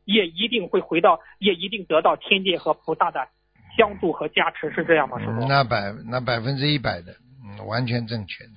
[0.05, 3.29] 也一定会回到，也一定得到天界和菩萨的
[3.77, 5.19] 相助和加持，是这样吗？
[5.19, 5.47] 师傅？
[5.47, 8.51] 那百那百分之一百的，嗯，完全正确的。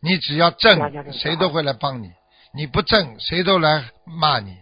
[0.00, 2.08] 你只要正，谁都会来帮你；
[2.54, 4.56] 你不正，谁都来骂你。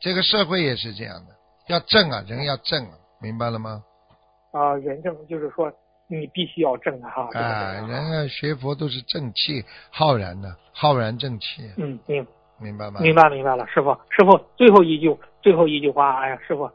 [0.00, 1.34] 这个社会也是这样的，
[1.68, 3.82] 要正啊，人要正啊，明白了吗？
[4.52, 5.72] 啊，人正就是说
[6.08, 7.10] 你必须要正啊！
[7.10, 11.62] 哈，啊，人啊学佛都是正气浩然的，浩然正气。
[11.76, 12.26] 嗯，明
[12.58, 13.00] 明白吗？
[13.00, 16.70] 明白明白了，师傅，师傅最后一句最后一句话，哎呀，师傅，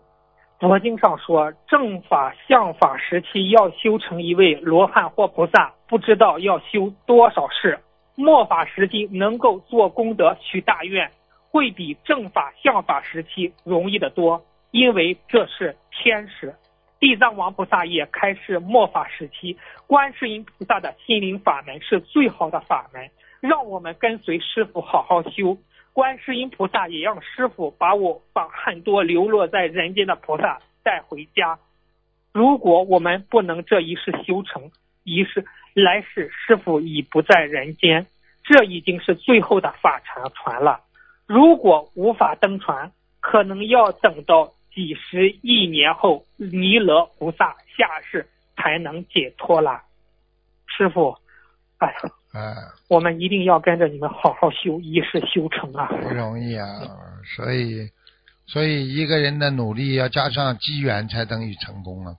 [0.59, 7.79] 佛经上说正法相法时期要修成一位罗汉或菩萨，不知道要修多少世。
[8.15, 11.09] 末法时期能够做功德许大愿。
[11.51, 16.55] 会比正法相法时期容易得多，因为这是天时。
[16.97, 23.09] 地藏王菩萨也开示末法时期，观世音菩萨的心灵法门是最好的法门，
[23.41, 25.57] 让我们跟随师傅好好修。
[25.93, 31.59] 观世音菩萨也让师傅把我把很多流落在人间的菩萨带回家。
[32.31, 34.71] 如果我们不能这一世修成，
[35.03, 35.43] 一世
[35.73, 38.05] 来世师傅已不在人间，
[38.43, 40.79] 这已经是最后的法传传了。
[41.27, 49.81] 如果无法登船，可能要等到几十亿年后，弥勒菩萨下世才能解脱了。
[50.65, 51.17] 师傅，
[51.77, 51.99] 哎呀，
[52.33, 52.55] 哎，
[52.89, 55.85] 我们一定要跟着你们好好修，一世修成啊！
[55.87, 56.65] 不容易啊，
[57.35, 57.89] 所以，
[58.47, 62.15] 所以一个人的努力要加上机缘，才等于成功啊。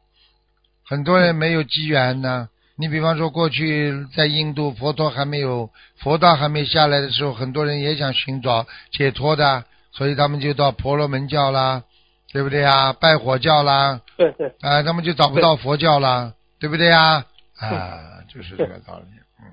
[0.84, 2.48] 很多人没有机缘呢。
[2.82, 11.84] 你比方说，过去在印度，佛陀还没有佛道还没下来的时候，很多人也想寻找解脱的，所以他们就到婆罗门教啦，
[12.32, 12.92] 对不对呀？
[12.92, 17.24] 拜火教啦，对对，啊，他们就找不到佛教啦，对不对呀？
[17.60, 19.04] 啊，就是这个道理，
[19.38, 19.46] 嗯。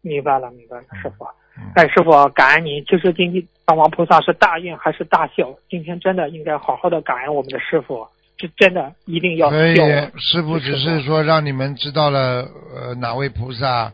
[0.00, 1.26] 明白了，明白了，师傅。
[1.74, 2.82] 哎，师傅，感恩您。
[2.86, 5.54] 就是今天大王菩萨是大愿还是大孝？
[5.68, 8.08] 今天真的应该好好的感恩我们的师傅。
[8.38, 9.50] 是真的，一定要。
[9.50, 9.74] 所以，
[10.18, 13.92] 师傅只是说让你们知道了，呃，哪位菩萨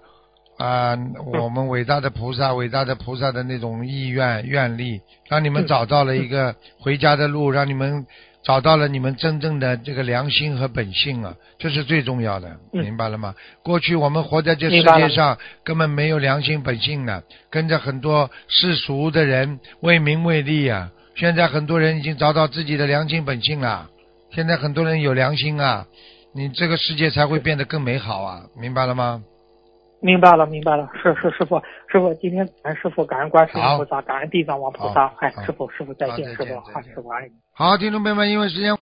[0.58, 0.96] 啊，
[1.32, 8.06] 我们伟大的菩萨，伟大的菩萨的那种意愿愿力，让你们找到了一个回家的路，让你们
[8.44, 13.34] 找到了你们真正的这个良心和本性啊，这是最重要的，明白了吗？
[13.62, 20.90] 过去我们活在这世界上，根本没有良心本性的，跟着很多世俗的人为名为利啊。
[21.14, 23.88] 现在很多人已经找到自己的良心本性了。
[24.34, 25.86] 现在很多人有良心啊，
[26.34, 29.22] 你这个世界才会变得更美好啊，明白了吗？
[30.00, 37.32] 明白了，明白了，是是师傅，师傅今天感恩师傅，感恩观世音菩萨，感恩地藏王菩萨，哎，师傅师傅再见，师傅好，师傅爱你。
[37.54, 38.70] 好，听众朋友们，因为时间。